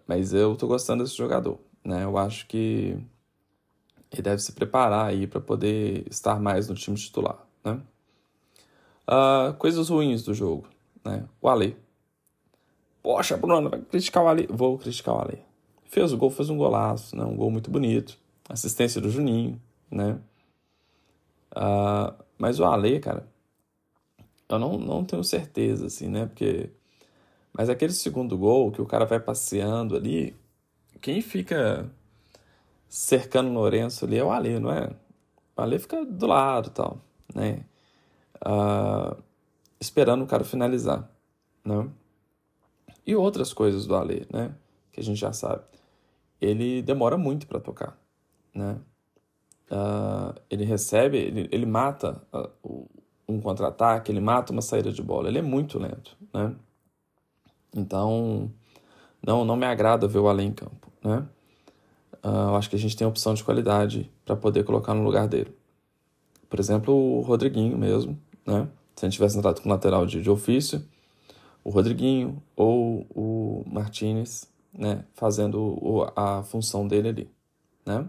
Mas 0.08 0.34
eu 0.34 0.56
tô 0.56 0.68
gostando 0.68 1.04
desse 1.04 1.16
jogador, 1.16 1.60
né? 1.84 2.04
Eu 2.04 2.18
acho 2.18 2.48
que 2.48 2.98
ele 4.12 4.22
deve 4.22 4.42
se 4.42 4.52
preparar 4.54 5.08
aí 5.08 5.28
para 5.28 5.42
poder 5.42 6.06
estar 6.10 6.40
mais 6.40 6.68
no 6.70 6.76
time 6.76 6.96
titular, 6.96 7.46
né? 7.64 7.82
Uh, 9.08 9.54
coisas 9.56 9.90
ruins 9.90 10.24
do 10.24 10.34
jogo, 10.34 10.68
né? 11.04 11.26
O 11.42 11.50
Ale. 11.50 11.78
Poxa, 13.04 13.38
Bruno, 13.38 13.70
vai 13.70 13.82
criticar 13.82 14.24
o 14.24 14.28
Ale. 14.28 14.48
Vou 14.50 14.78
criticar 14.78 15.16
o 15.16 15.20
Ale. 15.20 15.40
Fez 15.86 16.12
o 16.12 16.18
gol, 16.18 16.32
fez 16.32 16.50
um 16.50 16.58
golaço, 16.58 17.16
né? 17.16 17.24
um 17.24 17.36
gol 17.36 17.52
muito 17.52 17.70
bonito. 17.70 18.18
Assistência 18.50 19.00
do 19.00 19.10
Juninho, 19.10 19.62
né? 19.92 20.20
Uh, 21.52 22.14
mas 22.38 22.60
o 22.60 22.66
Ale, 22.66 23.00
cara, 23.00 23.28
eu 24.50 24.60
não, 24.60 24.78
não 24.78 25.04
tenho 25.04 25.24
certeza, 25.24 25.88
assim, 25.88 26.08
né? 26.08 26.26
Porque. 26.26 26.70
Mas 27.56 27.70
aquele 27.70 27.94
segundo 27.94 28.38
gol 28.38 28.72
que 28.72 28.82
o 28.82 28.86
cara 28.86 29.06
vai 29.06 29.20
passeando 29.20 29.96
ali, 29.96 30.36
quem 31.00 31.22
fica 31.22 31.90
cercando 32.90 33.50
o 33.50 33.54
Lourenço 33.54 34.06
ali 34.06 34.18
é 34.18 34.24
o 34.24 34.32
Ale, 34.32 34.60
não 34.60 34.72
é? 34.72 34.90
O 35.56 35.62
Ale 35.62 35.80
fica 35.80 36.06
do 36.06 36.28
lado 36.28 36.70
tal, 36.70 37.00
né? 37.34 37.64
Uh, 38.46 39.16
esperando 39.80 40.24
o 40.24 40.28
cara 40.28 40.44
finalizar, 40.44 41.10
né? 41.64 41.88
E 43.08 43.16
outras 43.16 43.54
coisas 43.54 43.86
do 43.86 43.96
Ale, 43.96 44.28
né? 44.32 44.54
Que 44.92 45.00
a 45.00 45.04
gente 45.04 45.20
já 45.20 45.32
sabe 45.32 45.64
ele 46.40 46.82
demora 46.82 47.18
muito 47.18 47.48
para 47.48 47.60
tocar, 47.60 47.98
né? 48.54 48.80
Uh, 49.70 50.40
ele 50.50 50.64
recebe, 50.64 51.18
ele, 51.18 51.50
ele 51.52 51.66
mata 51.66 52.22
uh, 52.64 52.88
um 53.28 53.42
contra-ataque, 53.42 54.12
ele 54.12 54.22
mata 54.22 54.52
uma 54.52 54.62
saída 54.62 54.92
de 54.92 55.02
bola. 55.02 55.28
Ele 55.28 55.40
é 55.40 55.42
muito 55.42 55.80
lento, 55.80 56.16
né? 56.34 56.56
Então, 57.76 58.50
não, 59.22 59.44
não 59.44 59.56
me 59.56 59.66
agrada 59.66 60.08
ver 60.08 60.20
o 60.20 60.28
além 60.28 60.48
em 60.48 60.54
campo, 60.54 60.92
né? 61.04 61.28
Uh, 62.24 62.50
eu 62.50 62.56
acho 62.56 62.70
que 62.70 62.76
a 62.76 62.80
gente 62.80 62.96
tem 62.96 63.06
opção 63.06 63.34
de 63.34 63.44
qualidade 63.44 64.10
para 64.26 64.36
poder 64.36 64.64
colocar 64.64 64.94
no 64.94 65.04
lugar 65.04 65.28
dele. 65.28 65.56
Por 66.50 66.60
exemplo, 66.60 66.94
o 66.94 67.22
Rodriguinho 67.22 67.78
mesmo, 67.78 68.18
né? 68.46 68.68
Se 68.96 69.06
a 69.06 69.10
gente 69.10 69.16
tivesse 69.16 69.38
entrado 69.38 69.62
com 69.62 69.70
lateral 69.70 70.06
de, 70.06 70.22
de 70.22 70.30
ofício, 70.30 70.84
o 71.64 71.70
Rodriguinho 71.70 72.42
ou 72.56 73.06
o 73.14 73.64
Martinez 73.68 74.50
né, 74.78 75.06
fazendo 75.14 75.60
o, 75.60 76.12
a 76.16 76.44
função 76.44 76.88
dele 76.88 77.10
ali, 77.10 77.32
né? 77.86 78.08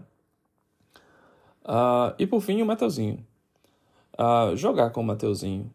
Uh, 1.63 2.15
e 2.17 2.25
por 2.25 2.41
fim, 2.41 2.61
o 2.61 2.65
Mateuzinho. 2.65 3.25
Uh, 4.17 4.55
jogar 4.55 4.91
com 4.91 5.01
o 5.01 5.03
Mateuzinho 5.03 5.71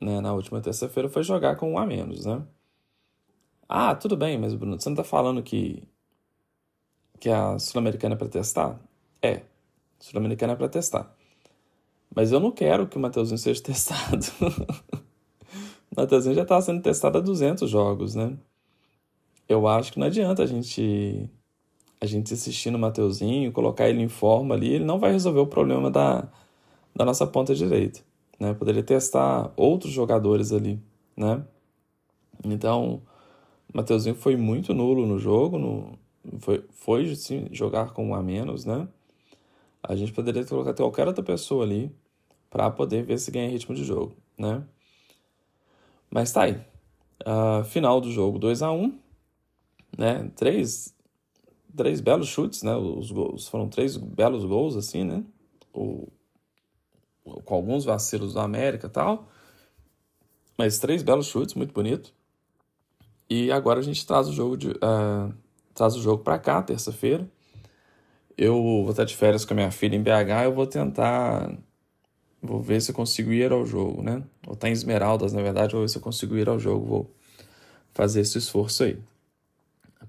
né, 0.00 0.20
na 0.20 0.32
última 0.32 0.60
terça-feira 0.60 1.08
foi 1.08 1.22
jogar 1.22 1.56
com 1.56 1.72
um 1.72 1.78
a 1.78 1.86
menos, 1.86 2.26
né? 2.26 2.42
Ah, 3.74 3.94
tudo 3.94 4.16
bem, 4.18 4.36
mas 4.36 4.54
Bruno, 4.54 4.78
você 4.78 4.88
não 4.90 4.96
tá 4.96 5.02
falando 5.02 5.42
que, 5.42 5.82
que 7.18 7.30
a 7.30 7.58
Sul-Americana 7.58 8.14
é 8.14 8.18
para 8.18 8.28
testar? 8.28 8.78
É, 9.22 9.42
Sul-Americana 9.98 10.52
é 10.52 10.56
para 10.56 10.68
testar. 10.68 11.16
Mas 12.14 12.32
eu 12.32 12.38
não 12.38 12.52
quero 12.52 12.86
que 12.86 12.98
o 12.98 13.00
Mateuzinho 13.00 13.38
seja 13.38 13.62
testado. 13.64 14.26
o 15.90 15.94
Mateuzinho 15.96 16.34
já 16.34 16.42
está 16.42 16.60
sendo 16.60 16.82
testado 16.82 17.16
há 17.16 17.20
200 17.22 17.70
jogos, 17.70 18.14
né? 18.14 18.36
eu 19.48 19.66
acho 19.66 19.92
que 19.92 19.98
não 19.98 20.06
adianta 20.06 20.42
a 20.42 20.46
gente 20.46 21.30
a 22.00 22.06
gente 22.06 22.34
insistir 22.34 22.70
no 22.70 22.78
Mateuzinho, 22.78 23.52
colocar 23.52 23.88
ele 23.88 24.02
em 24.02 24.08
forma 24.08 24.54
ali, 24.54 24.74
ele 24.74 24.84
não 24.84 24.98
vai 24.98 25.12
resolver 25.12 25.40
o 25.40 25.46
problema 25.46 25.90
da, 25.90 26.28
da 26.94 27.04
nossa 27.06 27.26
ponta 27.26 27.54
direita, 27.54 28.00
né? 28.38 28.52
Poderia 28.54 28.82
testar 28.82 29.52
outros 29.56 29.92
jogadores 29.92 30.52
ali, 30.52 30.78
né? 31.16 31.42
Então, 32.44 33.02
Mateuzinho 33.72 34.14
foi 34.14 34.36
muito 34.36 34.74
nulo 34.74 35.06
no 35.06 35.18
jogo, 35.18 35.58
no, 35.58 35.98
foi, 36.40 36.64
foi 36.70 37.14
sim, 37.16 37.48
jogar 37.50 37.92
com 37.92 38.08
um 38.08 38.14
a 38.14 38.22
menos, 38.22 38.64
né? 38.64 38.86
A 39.82 39.96
gente 39.96 40.12
poderia 40.12 40.44
colocar 40.44 40.74
qualquer 40.74 41.08
outra 41.08 41.24
pessoa 41.24 41.64
ali 41.64 41.90
para 42.50 42.70
poder 42.70 43.04
ver 43.04 43.18
se 43.18 43.30
ganha 43.30 43.48
ritmo 43.48 43.74
de 43.74 43.84
jogo, 43.84 44.14
né? 44.38 44.62
Mas 46.10 46.32
tá 46.32 46.42
aí. 46.42 46.60
Uh, 47.22 47.64
final 47.64 48.00
do 48.00 48.10
jogo 48.10 48.38
2 48.38 48.62
a 48.62 48.70
1 48.70 48.98
né? 49.96 50.30
Três, 50.36 50.94
três 51.76 52.00
belos 52.00 52.28
chutes, 52.28 52.62
né? 52.62 52.74
Os 52.76 53.10
gols 53.10 53.48
foram 53.48 53.68
três 53.68 53.96
belos 53.96 54.44
gols 54.44 54.76
assim, 54.76 55.04
né? 55.04 55.24
O, 55.72 56.08
com 57.44 57.54
alguns 57.54 57.84
vacilos 57.84 58.34
do 58.34 58.40
América, 58.40 58.88
tal, 58.88 59.28
mas 60.58 60.78
três 60.78 61.02
belos 61.02 61.26
chutes, 61.26 61.54
muito 61.54 61.72
bonito. 61.72 62.12
E 63.32 63.50
agora 63.50 63.80
a 63.80 63.82
gente 63.82 64.06
traz 64.06 64.28
o 64.28 64.32
jogo 64.32 64.56
de 64.56 64.68
uh, 64.68 65.32
traz 65.74 65.94
o 65.94 66.02
jogo 66.02 66.22
para 66.22 66.38
cá, 66.38 66.62
terça-feira. 66.62 67.26
Eu 68.36 68.54
vou 68.62 68.90
estar 68.90 69.04
de 69.04 69.16
férias 69.16 69.44
com 69.44 69.54
a 69.54 69.56
minha 69.56 69.70
filha 69.70 69.96
em 69.96 70.02
BH, 70.02 70.44
eu 70.44 70.52
vou 70.52 70.66
tentar 70.66 71.50
vou 72.42 72.60
ver 72.60 72.82
se 72.82 72.90
eu 72.90 72.94
consigo 72.94 73.32
ir 73.32 73.52
ao 73.52 73.64
jogo, 73.64 74.02
né? 74.02 74.22
Vou 74.44 74.54
estar 74.54 74.68
em 74.68 74.72
Esmeraldas, 74.72 75.32
na 75.32 75.40
verdade, 75.40 75.72
vou 75.72 75.82
ver 75.82 75.88
se 75.88 75.96
eu 75.96 76.02
consigo 76.02 76.36
ir 76.36 76.48
ao 76.48 76.58
jogo, 76.58 76.86
vou 76.86 77.14
fazer 77.94 78.20
esse 78.20 78.36
esforço 78.36 78.84
aí 78.84 78.98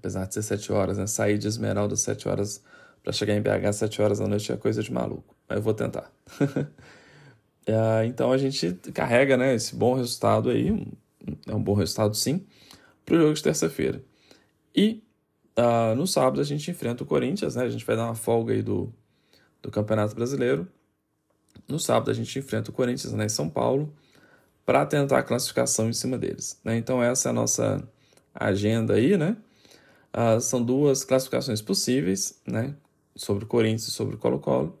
apesar 0.04 0.26
de 0.26 0.34
ser 0.34 0.42
7 0.42 0.70
horas, 0.70 0.98
né? 0.98 1.06
Sair 1.06 1.38
de 1.38 1.48
Esmeralda 1.48 1.96
7 1.96 2.28
horas 2.28 2.62
para 3.02 3.10
chegar 3.10 3.34
em 3.34 3.40
BH 3.40 3.72
7 3.72 4.02
horas 4.02 4.18
da 4.18 4.28
noite 4.28 4.52
é 4.52 4.56
coisa 4.56 4.82
de 4.82 4.92
maluco. 4.92 5.34
Mas 5.48 5.56
eu 5.56 5.62
vou 5.62 5.72
tentar. 5.72 6.12
é, 7.66 8.04
então 8.04 8.30
a 8.30 8.36
gente 8.36 8.72
carrega 8.92 9.38
né, 9.38 9.54
esse 9.54 9.74
bom 9.74 9.94
resultado 9.94 10.50
aí, 10.50 10.86
é 11.46 11.54
um 11.54 11.62
bom 11.62 11.72
resultado 11.72 12.14
sim, 12.14 12.44
para 13.04 13.16
o 13.16 13.18
jogo 13.18 13.34
de 13.34 13.42
terça-feira. 13.42 14.02
E 14.74 15.02
uh, 15.58 15.94
no 15.94 16.06
sábado 16.06 16.40
a 16.40 16.44
gente 16.44 16.70
enfrenta 16.70 17.02
o 17.02 17.06
Corinthians, 17.06 17.54
né? 17.54 17.64
A 17.64 17.68
gente 17.68 17.84
vai 17.84 17.96
dar 17.96 18.04
uma 18.04 18.14
folga 18.14 18.52
aí 18.52 18.62
do, 18.62 18.92
do 19.62 19.70
Campeonato 19.70 20.14
Brasileiro. 20.14 20.68
No 21.68 21.78
sábado 21.78 22.10
a 22.10 22.14
gente 22.14 22.38
enfrenta 22.38 22.70
o 22.70 22.74
Corinthians 22.74 23.12
né, 23.12 23.26
em 23.26 23.28
São 23.28 23.48
Paulo 23.48 23.94
para 24.66 24.84
tentar 24.84 25.18
a 25.18 25.22
classificação 25.22 25.88
em 25.88 25.92
cima 25.92 26.18
deles. 26.18 26.60
Né? 26.64 26.76
Então 26.76 27.02
essa 27.02 27.28
é 27.28 27.30
a 27.30 27.32
nossa 27.32 27.88
agenda 28.34 28.94
aí, 28.94 29.16
né? 29.16 29.36
Uh, 30.12 30.40
são 30.40 30.62
duas 30.62 31.04
classificações 31.04 31.60
possíveis, 31.60 32.40
né? 32.46 32.74
Sobre 33.16 33.44
o 33.44 33.46
Corinthians 33.46 33.88
e 33.88 33.90
sobre 33.90 34.16
o 34.16 34.18
Colo-Colo. 34.18 34.78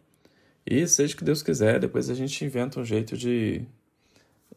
E 0.66 0.86
seja 0.88 1.14
o 1.14 1.16
que 1.18 1.24
Deus 1.24 1.42
quiser, 1.42 1.78
depois 1.78 2.08
a 2.08 2.14
gente 2.14 2.42
inventa 2.44 2.80
um 2.80 2.84
jeito 2.84 3.16
de, 3.16 3.66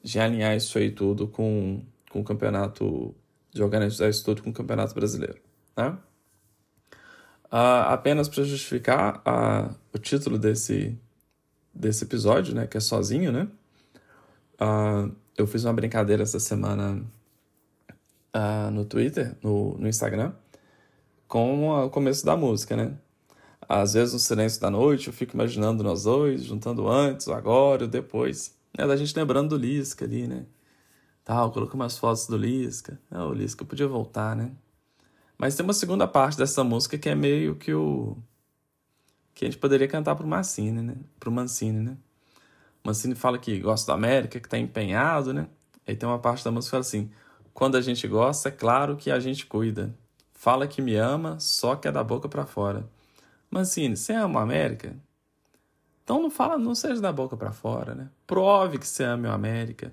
de 0.02 0.20
alinhar 0.20 0.56
isso 0.56 0.78
aí 0.78 0.90
tudo 0.90 1.28
com, 1.28 1.82
com 2.10 2.22
o 2.22 2.24
campeonato, 2.24 3.14
de 3.52 3.64
organizar 3.64 4.10
isso 4.10 4.24
tudo 4.24 4.44
com 4.44 4.50
o 4.50 4.54
campeonato 4.54 4.94
brasileiro, 4.94 5.40
né? 5.76 5.98
Uh, 7.46 7.88
apenas 7.88 8.28
para 8.28 8.44
justificar 8.44 9.22
uh, 9.26 9.74
o 9.94 9.98
título 9.98 10.38
desse, 10.38 10.98
desse 11.74 12.04
episódio, 12.04 12.54
né? 12.54 12.68
Que 12.68 12.78
é 12.78 12.80
sozinho, 12.82 13.32
né? 13.32 13.48
Uh, 14.60 15.16
eu 15.38 15.48
fiz 15.48 15.64
uma 15.64 15.74
brincadeira 15.74 16.24
essa 16.24 16.40
semana 16.40 17.06
uh, 18.36 18.72
no 18.72 18.84
Twitter, 18.84 19.36
no, 19.42 19.78
no 19.78 19.88
Instagram, 19.88 20.34
com 21.28 21.70
o 21.70 21.90
começo 21.90 22.26
da 22.26 22.36
música, 22.36 22.76
né? 22.76 22.98
Às 23.68 23.94
vezes 23.94 24.14
no 24.14 24.20
silêncio 24.20 24.62
da 24.62 24.70
noite 24.70 25.08
eu 25.08 25.14
fico 25.14 25.36
imaginando 25.36 25.84
nós 25.84 26.04
dois, 26.04 26.44
juntando 26.44 26.88
antes, 26.88 27.28
o 27.28 27.34
agora, 27.34 27.86
o 27.86 27.88
depois. 27.88 28.56
Né? 28.78 28.88
Da 28.88 28.96
gente 28.96 29.16
lembrando 29.16 29.50
do 29.50 29.58
Lisca 29.58 30.06
ali, 30.06 30.28
né? 30.28 30.46
Tal, 31.28 31.52
colocou 31.52 31.76
umas 31.76 31.98
fotos 31.98 32.26
do 32.26 32.38
Lisca. 32.38 32.98
Ah, 33.12 33.26
o 33.26 33.34
Lisca 33.34 33.66
podia 33.66 33.86
voltar, 33.86 34.34
né? 34.34 34.54
Mas 35.38 35.58
tem 35.58 35.64
uma 35.66 35.74
segunda 35.74 36.08
parte 36.08 36.38
dessa 36.38 36.64
música 36.64 36.98
que 36.98 37.10
é 37.10 37.16
meio 37.16 37.54
que 37.56 37.74
o. 37.74 38.16
que 39.36 39.44
a 39.44 39.50
gente 39.50 39.60
poderia 39.60 39.90
cantar 39.90 40.16
pro 40.16 40.26
Mancini, 40.26 40.82
né? 40.82 40.96
Pro 41.20 41.30
Mancini, 41.30 41.82
né? 41.82 41.98
O 42.82 42.88
Mancini 42.88 43.14
fala 43.14 43.38
que 43.38 43.60
gosta 43.60 43.92
da 43.92 43.96
América, 43.96 44.40
que 44.40 44.48
tá 44.48 44.58
empenhado, 44.58 45.34
né? 45.34 45.50
Aí 45.86 45.98
tem 45.98 46.08
uma 46.08 46.18
parte 46.18 46.46
da 46.46 46.50
música 46.50 46.70
que 46.70 46.72
fala 46.72 46.82
assim: 46.82 47.12
quando 47.54 47.76
a 47.76 47.82
gente 47.82 48.08
gosta, 48.08 48.48
é 48.48 48.52
claro 48.54 48.96
que 48.96 49.12
a 49.12 49.20
gente 49.20 49.46
cuida. 49.48 49.94
Fala 50.32 50.66
que 50.66 50.82
me 50.82 50.96
ama, 50.96 51.38
só 51.42 51.76
que 51.76 51.90
é 51.90 51.92
da 51.92 52.06
boca 52.06 52.30
para 52.30 52.46
fora. 52.46 52.90
Mancini, 53.52 53.98
você 53.98 54.14
ama 54.14 54.40
a 54.40 54.44
América? 54.44 54.96
Então 56.06 56.22
não 56.22 56.30
fala, 56.30 56.58
não 56.58 56.74
seja 56.74 57.02
da 57.02 57.12
boca 57.12 57.36
para 57.36 57.52
fora, 57.52 57.94
né? 57.94 58.10
Prove 58.26 58.78
que 58.78 58.88
você 58.88 59.04
ama 59.04 59.28
a 59.28 59.34
América. 59.34 59.92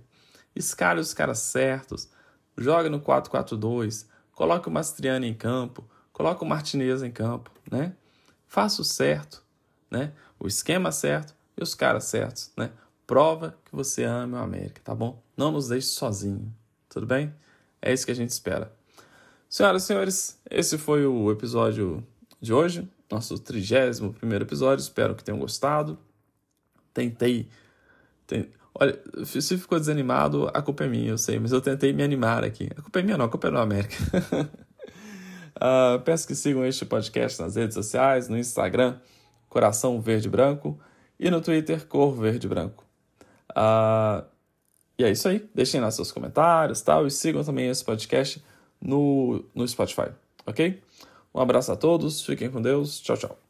Escale 0.54 1.00
os 1.00 1.14
caras 1.14 1.38
certos. 1.38 2.08
Joga 2.56 2.88
no 2.88 3.00
4-4-2 3.00 4.06
coloque 4.34 4.68
o 4.68 4.70
Mastriani 4.72 5.28
em 5.28 5.34
campo, 5.34 5.84
coloque 6.12 6.42
o 6.42 6.46
Martinez 6.46 7.02
em 7.02 7.10
campo, 7.10 7.50
né? 7.70 7.94
Faça 8.46 8.82
o 8.82 8.84
certo, 8.84 9.42
né? 9.90 10.12
O 10.38 10.46
esquema 10.46 10.92
certo 10.92 11.34
e 11.56 11.62
os 11.62 11.74
caras 11.74 12.04
certos, 12.04 12.50
né? 12.56 12.70
Prova 13.06 13.56
que 13.64 13.74
você 13.74 14.04
ama 14.04 14.40
o 14.40 14.42
América, 14.42 14.80
tá 14.82 14.94
bom? 14.94 15.22
Não 15.36 15.52
nos 15.52 15.68
deixe 15.68 15.88
sozinho, 15.88 16.52
tudo 16.88 17.06
bem? 17.06 17.34
É 17.80 17.92
isso 17.92 18.04
que 18.04 18.12
a 18.12 18.16
gente 18.16 18.30
espera. 18.30 18.72
Senhoras 19.48 19.84
e 19.84 19.86
senhores, 19.86 20.40
esse 20.50 20.78
foi 20.78 21.06
o 21.06 21.30
episódio 21.30 22.04
de 22.40 22.52
hoje, 22.52 22.88
nosso 23.10 23.38
trigésimo 23.38 24.12
primeiro 24.12 24.44
episódio. 24.44 24.82
Espero 24.82 25.14
que 25.14 25.22
tenham 25.22 25.38
gostado. 25.38 25.98
Tentei, 26.92 27.48
tentei 28.26 28.52
Olha, 28.76 28.98
se 29.24 29.56
ficou 29.56 29.78
desanimado, 29.78 30.50
a 30.52 30.60
culpa 30.60 30.84
é 30.84 30.88
minha, 30.88 31.10
eu 31.10 31.18
sei, 31.18 31.38
mas 31.38 31.52
eu 31.52 31.60
tentei 31.60 31.92
me 31.92 32.02
animar 32.02 32.42
aqui. 32.42 32.68
A 32.76 32.82
culpa 32.82 32.98
é 32.98 33.02
minha, 33.02 33.16
não, 33.16 33.26
a 33.26 33.28
culpa 33.28 33.46
é 33.46 33.50
do 33.52 33.58
América. 33.58 33.94
uh, 35.56 36.00
peço 36.04 36.26
que 36.26 36.34
sigam 36.34 36.66
este 36.66 36.84
podcast 36.84 37.40
nas 37.40 37.54
redes 37.54 37.74
sociais, 37.74 38.28
no 38.28 38.36
Instagram, 38.36 38.98
Coração 39.48 40.00
Verde 40.00 40.28
Branco, 40.28 40.78
e 41.20 41.30
no 41.30 41.40
Twitter, 41.40 41.86
Cor 41.86 42.12
Verde 42.12 42.48
Branco. 42.48 42.84
Uh, 43.50 44.24
e 44.98 45.04
é 45.04 45.10
isso 45.10 45.28
aí. 45.28 45.48
Deixem 45.54 45.80
lá 45.80 45.90
seus 45.92 46.10
comentários 46.10 46.82
tal, 46.82 47.06
e 47.06 47.10
sigam 47.12 47.44
também 47.44 47.68
esse 47.68 47.84
podcast 47.84 48.44
no, 48.80 49.44
no 49.54 49.66
Spotify, 49.68 50.10
ok? 50.44 50.82
Um 51.32 51.40
abraço 51.40 51.70
a 51.70 51.76
todos, 51.76 52.24
fiquem 52.24 52.50
com 52.50 52.60
Deus, 52.60 53.00
tchau, 53.00 53.16
tchau. 53.16 53.43